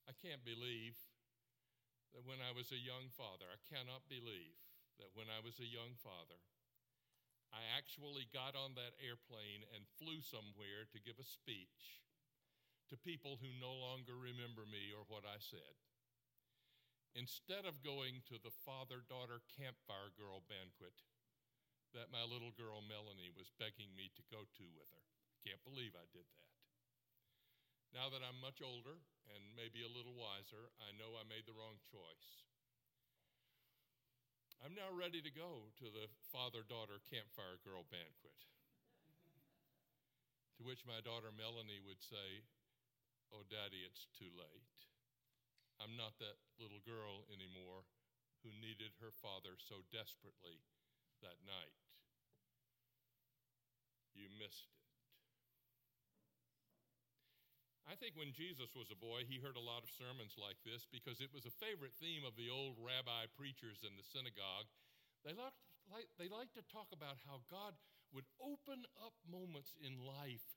[0.09, 0.97] I can't believe
[2.17, 4.57] that when I was a young father, I cannot believe
[4.97, 6.41] that when I was a young father,
[7.53, 12.01] I actually got on that airplane and flew somewhere to give a speech
[12.89, 15.77] to people who no longer remember me or what I said.
[17.13, 20.97] Instead of going to the father daughter campfire girl banquet
[21.93, 25.12] that my little girl Melanie was begging me to go to with her.
[25.43, 26.51] Can't believe I did that.
[27.93, 29.03] Now that I'm much older
[29.35, 32.47] and maybe a little wiser, I know I made the wrong choice.
[34.63, 38.39] I'm now ready to go to the father daughter campfire girl banquet.
[40.57, 42.47] to which my daughter Melanie would say,
[43.35, 44.77] Oh, Daddy, it's too late.
[45.81, 47.89] I'm not that little girl anymore
[48.45, 50.63] who needed her father so desperately
[51.25, 51.75] that night.
[54.15, 54.82] You missed it.
[57.93, 60.89] I think when Jesus was a boy, he heard a lot of sermons like this
[60.89, 64.65] because it was a favorite theme of the old rabbi preachers in the synagogue.
[65.29, 65.61] They liked,
[65.93, 67.77] like, they liked to talk about how God
[68.17, 70.57] would open up moments in life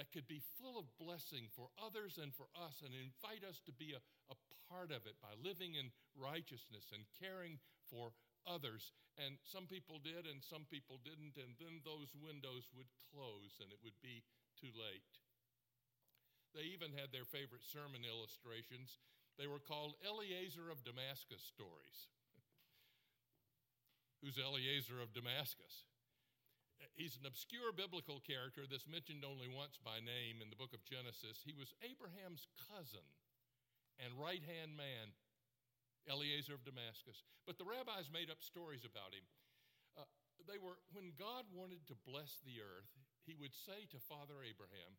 [0.00, 3.72] that could be full of blessing for others and for us and invite us to
[3.76, 4.00] be a,
[4.32, 8.16] a part of it by living in righteousness and caring for
[8.48, 8.96] others.
[9.20, 13.68] And some people did and some people didn't, and then those windows would close and
[13.68, 14.24] it would be
[14.56, 15.04] too late.
[16.52, 19.00] They even had their favorite sermon illustrations.
[19.40, 22.12] They were called Eliezer of Damascus stories.
[24.20, 25.88] Who's Eliezer of Damascus?
[26.98, 30.84] He's an obscure biblical character that's mentioned only once by name in the book of
[30.84, 31.40] Genesis.
[31.40, 33.06] He was Abraham's cousin
[34.02, 35.14] and right hand man,
[36.10, 37.22] Eliezer of Damascus.
[37.46, 39.24] But the rabbis made up stories about him.
[39.94, 40.10] Uh,
[40.50, 42.90] they were, when God wanted to bless the earth,
[43.22, 44.98] he would say to Father Abraham,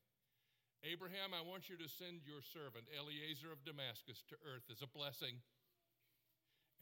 [0.84, 4.92] Abraham, I want you to send your servant Eliezer of Damascus to earth as a
[4.92, 5.40] blessing.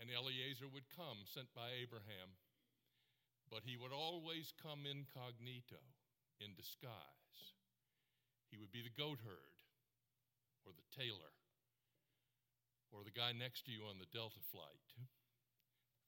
[0.01, 2.33] And Eliezer would come, sent by Abraham.
[3.53, 5.77] But he would always come incognito,
[6.41, 7.53] in disguise.
[8.49, 9.57] He would be the goat herd,
[10.65, 11.37] or the tailor,
[12.89, 14.97] or the guy next to you on the Delta flight.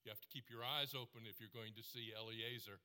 [0.01, 2.81] You have to keep your eyes open if you're going to see Eliezer.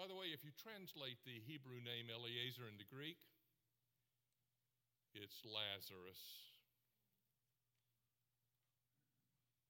[0.00, 3.20] By the way, if you translate the Hebrew name Eliezer into Greek,
[5.14, 6.18] it's Lazarus.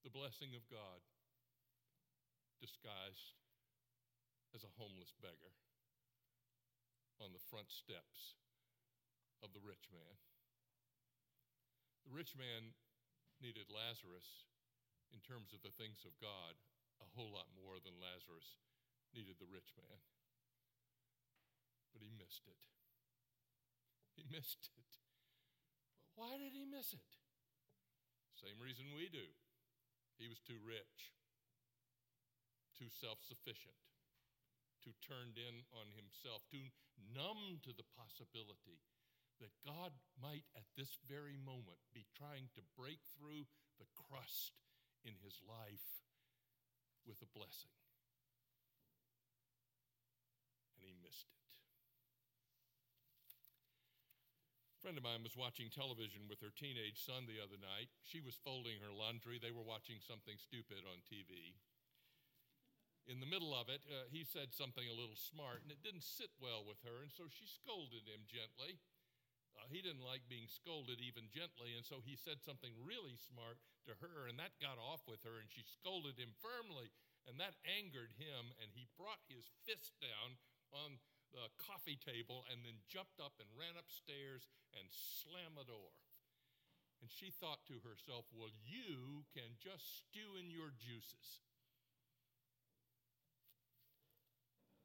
[0.01, 1.05] The blessing of God
[2.61, 3.37] disguised
[4.57, 5.53] as a homeless beggar
[7.21, 8.41] on the front steps
[9.45, 10.17] of the rich man.
[12.09, 12.73] The rich man
[13.41, 14.49] needed Lazarus
[15.13, 16.57] in terms of the things of God
[17.05, 18.57] a whole lot more than Lazarus
[19.13, 20.01] needed the rich man.
[21.93, 22.61] But he missed it.
[24.17, 25.04] He missed it.
[26.15, 27.11] Why did he miss it?
[28.39, 29.27] Same reason we do.
[30.19, 31.11] He was too rich,
[32.79, 33.75] too self sufficient,
[34.79, 36.71] too turned in on himself, too
[37.11, 38.79] numb to the possibility
[39.43, 39.91] that God
[40.23, 43.51] might at this very moment be trying to break through
[43.83, 44.55] the crust
[45.03, 46.07] in his life
[47.03, 47.75] with a blessing.
[50.79, 51.44] And he missed it.
[54.85, 57.89] Friend of mine was watching television with her teenage son the other night.
[58.05, 59.41] She was folding her laundry.
[59.41, 61.57] They were watching something stupid on TV.
[63.09, 66.05] In the middle of it, uh, he said something a little smart, and it didn't
[66.05, 68.77] sit well with her, and so she scolded him gently.
[69.57, 73.57] Uh, he didn't like being scolded even gently, and so he said something really smart
[73.89, 76.93] to her, and that got off with her, and she scolded him firmly,
[77.25, 80.37] and that angered him, and he brought his fist down
[80.77, 81.01] on
[81.35, 84.47] the coffee table and then jumped up and ran upstairs
[84.79, 85.91] and slammed the door.
[87.03, 91.43] And she thought to herself, Well, you can just stew in your juices.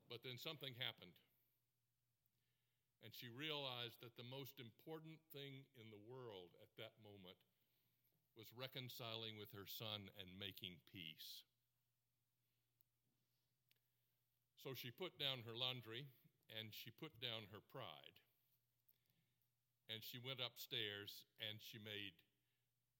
[0.10, 1.14] But then something happened.
[3.06, 7.39] And she realized that the most important thing in the world at that moment
[8.36, 11.47] was reconciling with her son and making peace.
[14.60, 16.12] So she put down her laundry
[16.58, 18.18] and she put down her pride.
[19.89, 22.14] And she went upstairs and she made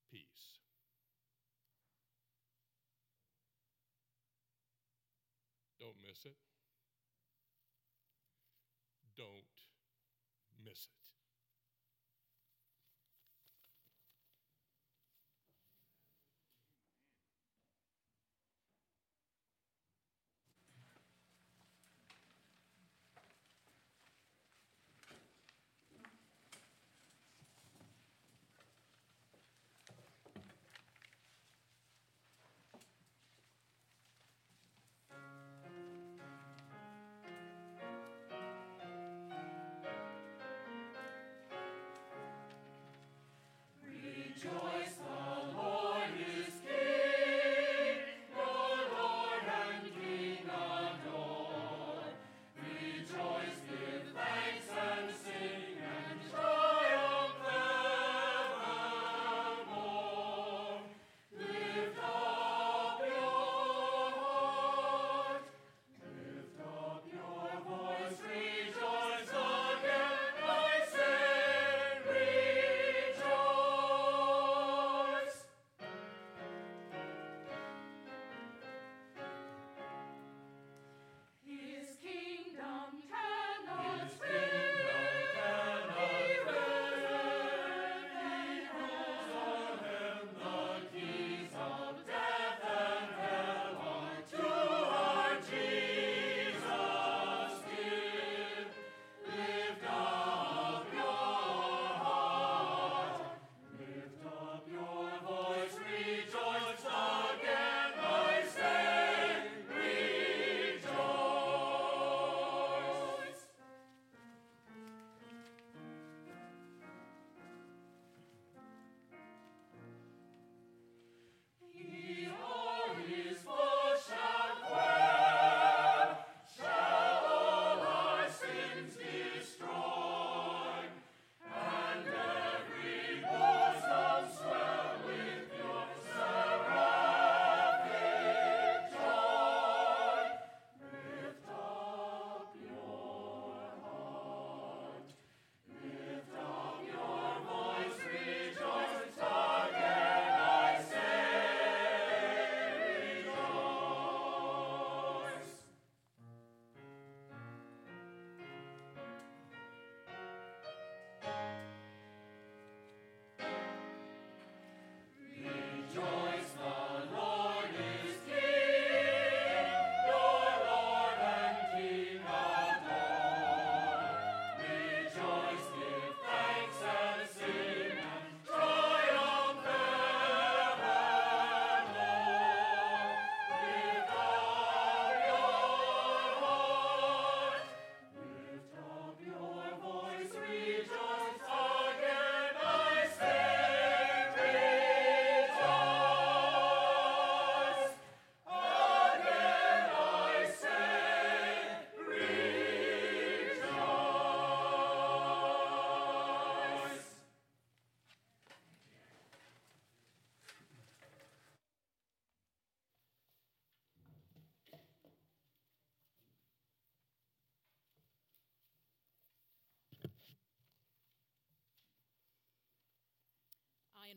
[0.10, 0.60] peace.
[5.80, 6.36] Don't miss it.
[9.16, 9.54] Don't
[10.66, 10.99] miss it.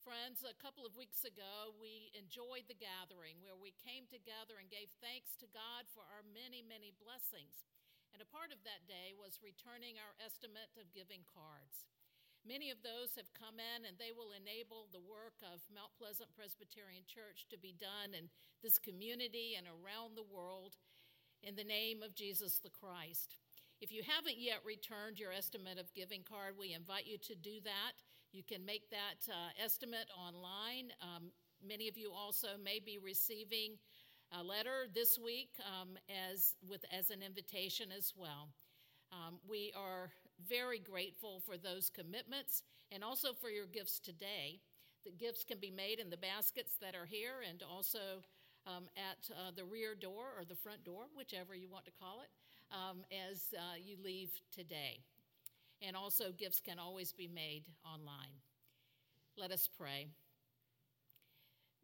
[0.00, 4.72] Friends, a couple of weeks ago, we enjoyed the gathering where we came together and
[4.72, 7.68] gave thanks to God for our many, many blessings.
[8.16, 11.84] And a part of that day was returning our estimate of giving cards.
[12.48, 16.32] Many of those have come in, and they will enable the work of Mount Pleasant
[16.32, 18.32] Presbyterian Church to be done in
[18.64, 20.80] this community and around the world
[21.44, 23.36] in the name of Jesus the Christ.
[23.84, 27.60] If you haven't yet returned your estimate of giving card, we invite you to do
[27.68, 28.00] that.
[28.32, 30.92] You can make that uh, estimate online.
[31.02, 31.32] Um,
[31.66, 33.76] many of you also may be receiving
[34.30, 38.50] a letter this week um, as, with, as an invitation as well.
[39.10, 40.10] Um, we are
[40.48, 42.62] very grateful for those commitments
[42.92, 44.60] and also for your gifts today.
[45.04, 48.22] The gifts can be made in the baskets that are here and also
[48.64, 52.20] um, at uh, the rear door or the front door, whichever you want to call
[52.22, 52.30] it
[52.72, 55.00] um, as uh, you leave today.
[55.86, 58.40] And also, gifts can always be made online.
[59.36, 60.08] Let us pray.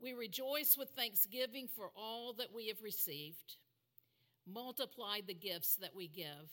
[0.00, 3.56] We rejoice with thanksgiving for all that we have received.
[4.46, 6.50] Multiply the gifts that we give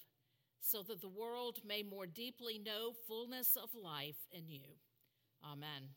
[0.61, 4.77] so that the world may more deeply know fullness of life in you.
[5.45, 5.89] Amen.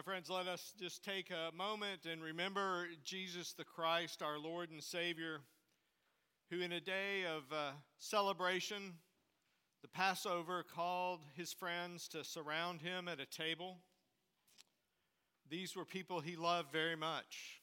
[0.00, 4.70] My friends, let us just take a moment and remember Jesus the Christ, our Lord
[4.70, 5.40] and Savior,
[6.50, 8.94] who in a day of uh, celebration,
[9.82, 13.76] the Passover, called his friends to surround him at a table.
[15.50, 17.60] These were people he loved very much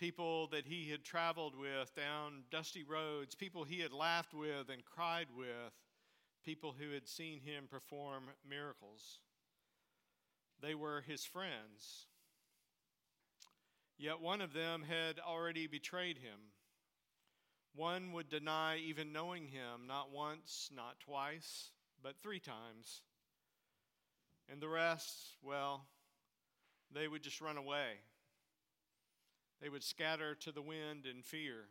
[0.00, 4.84] people that he had traveled with down dusty roads, people he had laughed with and
[4.84, 5.72] cried with,
[6.44, 9.20] people who had seen him perform miracles.
[10.62, 12.06] They were his friends.
[13.98, 16.38] Yet one of them had already betrayed him.
[17.74, 21.70] One would deny even knowing him, not once, not twice,
[22.02, 23.02] but three times.
[24.50, 25.86] And the rest, well,
[26.94, 27.94] they would just run away.
[29.60, 31.66] They would scatter to the wind in fear.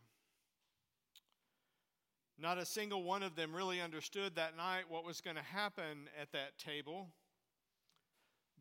[2.39, 6.09] Not a single one of them really understood that night what was going to happen
[6.19, 7.09] at that table.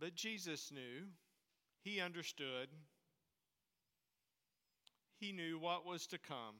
[0.01, 1.07] But Jesus knew.
[1.83, 2.69] He understood.
[5.19, 6.57] He knew what was to come.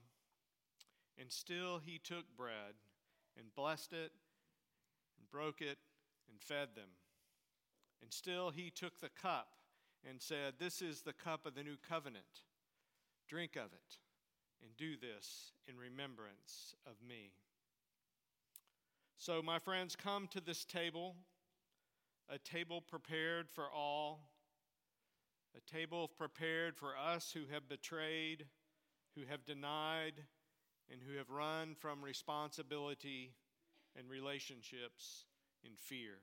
[1.19, 2.75] And still he took bread
[3.37, 4.13] and blessed it
[5.19, 5.79] and broke it
[6.29, 6.89] and fed them.
[8.03, 9.49] And still he took the cup
[10.09, 12.25] and said, This is the cup of the new covenant.
[13.29, 13.99] Drink of it
[14.63, 17.33] and do this in remembrance of me.
[19.19, 21.15] So, my friends, come to this table,
[22.33, 24.31] a table prepared for all,
[25.57, 28.47] a table prepared for us who have betrayed,
[29.17, 30.15] who have denied,
[30.91, 33.33] and who have run from responsibility
[33.97, 35.25] and relationships
[35.65, 36.19] in fear.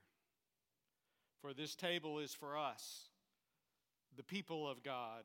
[1.41, 3.09] For this table is for us,
[4.15, 5.23] the people of God,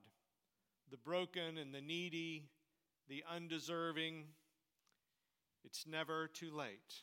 [0.91, 2.51] the broken and the needy
[3.09, 4.25] the undeserving,
[5.65, 7.03] it's never too late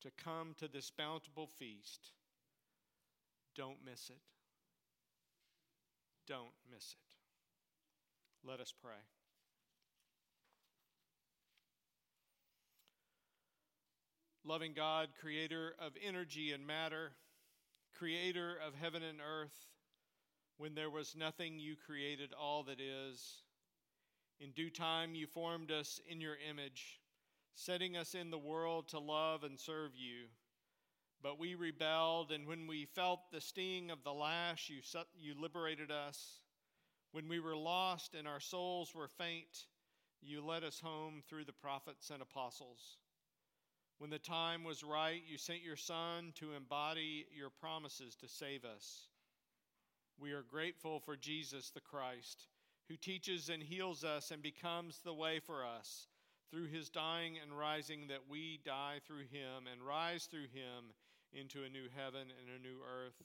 [0.00, 2.12] to come to this bountiful feast.
[3.56, 4.20] Don't miss it.
[6.26, 8.48] Don't miss it.
[8.48, 8.92] Let us pray.
[14.44, 17.12] Loving God, creator of energy and matter,
[17.98, 19.66] creator of heaven and earth,
[20.56, 23.42] when there was nothing, you created all that is.
[24.40, 27.00] In due time, you formed us in your image,
[27.54, 30.26] setting us in the world to love and serve you.
[31.22, 34.80] But we rebelled, and when we felt the sting of the lash, you,
[35.18, 36.40] you liberated us.
[37.12, 39.66] When we were lost and our souls were faint,
[40.22, 42.96] you led us home through the prophets and apostles.
[43.98, 48.64] When the time was right, you sent your Son to embody your promises to save
[48.64, 49.08] us.
[50.18, 52.46] We are grateful for Jesus the Christ,
[52.88, 56.06] who teaches and heals us and becomes the way for us
[56.50, 60.94] through his dying and rising, that we die through him and rise through him
[61.32, 63.22] into a new heaven and a new earth.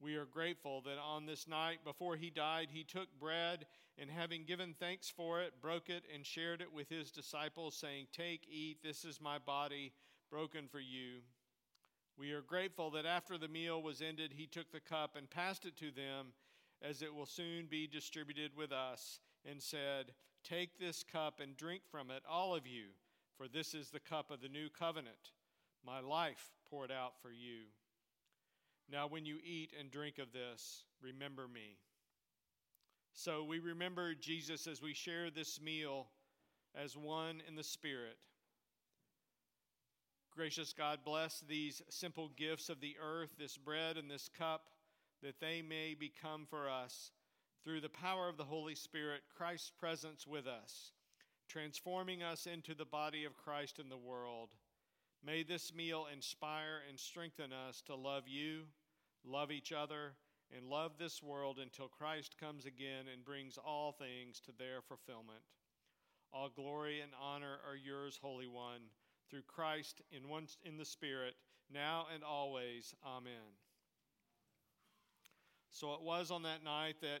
[0.00, 3.66] We are grateful that on this night before he died, he took bread
[3.98, 8.06] and having given thanks for it, broke it and shared it with his disciples, saying,
[8.10, 9.92] Take, eat, this is my body
[10.30, 11.20] broken for you.
[12.16, 15.66] We are grateful that after the meal was ended, he took the cup and passed
[15.66, 16.28] it to them,
[16.82, 21.82] as it will soon be distributed with us, and said, Take this cup and drink
[21.90, 22.84] from it, all of you,
[23.36, 25.32] for this is the cup of the new covenant,
[25.84, 27.64] my life poured out for you.
[28.90, 31.78] Now, when you eat and drink of this, remember me.
[33.12, 36.06] So we remember Jesus as we share this meal
[36.74, 38.16] as one in the Spirit.
[40.34, 44.62] Gracious God, bless these simple gifts of the earth, this bread and this cup,
[45.22, 47.10] that they may become for us,
[47.64, 50.92] through the power of the Holy Spirit, Christ's presence with us,
[51.48, 54.50] transforming us into the body of Christ in the world.
[55.24, 58.62] May this meal inspire and strengthen us to love you,
[59.24, 60.14] love each other,
[60.56, 65.42] and love this world until Christ comes again and brings all things to their fulfillment.
[66.32, 68.80] All glory and honor are yours, Holy One,
[69.30, 71.34] through Christ in, one, in the Spirit,
[71.72, 72.94] now and always.
[73.06, 73.54] Amen.
[75.70, 77.20] So it was on that night that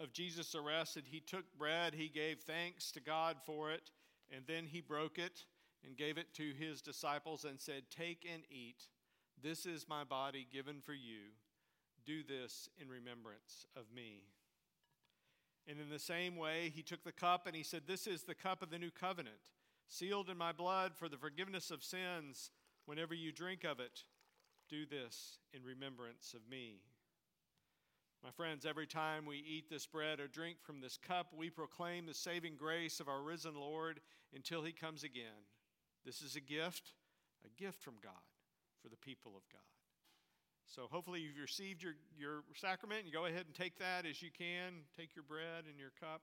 [0.00, 3.90] of Jesus' arrest that he took bread, he gave thanks to God for it,
[4.30, 5.44] and then he broke it
[5.86, 8.88] and gave it to his disciples and said, Take and eat.
[9.42, 11.30] This is my body given for you.
[12.04, 14.24] Do this in remembrance of me.
[15.68, 18.34] And in the same way, he took the cup and he said, This is the
[18.34, 19.36] cup of the new covenant,
[19.88, 22.50] sealed in my blood for the forgiveness of sins.
[22.86, 24.04] Whenever you drink of it,
[24.68, 26.80] do this in remembrance of me.
[28.24, 32.06] My friends, every time we eat this bread or drink from this cup, we proclaim
[32.06, 34.00] the saving grace of our risen Lord
[34.34, 35.46] until he comes again.
[36.06, 36.94] This is a gift,
[37.44, 38.22] a gift from God
[38.80, 39.66] for the people of God.
[40.66, 43.06] So hopefully you've received your, your sacrament.
[43.06, 44.86] You go ahead and take that as you can.
[44.96, 46.22] Take your bread and your cup.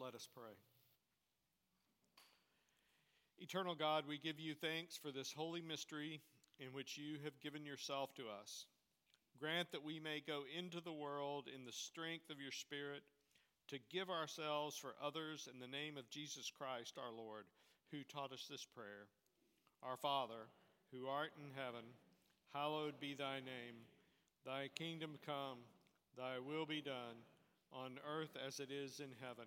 [0.00, 0.54] Let us pray.
[3.38, 6.20] Eternal God, we give you thanks for this holy mystery
[6.60, 8.66] in which you have given yourself to us.
[9.40, 13.02] Grant that we may go into the world in the strength of your Spirit
[13.68, 17.44] to give ourselves for others in the name of Jesus Christ our Lord,
[17.90, 19.06] who taught us this prayer.
[19.82, 20.46] Our Father,
[20.92, 21.84] who art in heaven,
[22.54, 23.82] hallowed be thy name.
[24.46, 25.58] Thy kingdom come,
[26.16, 27.18] thy will be done,
[27.72, 29.46] on earth as it is in heaven.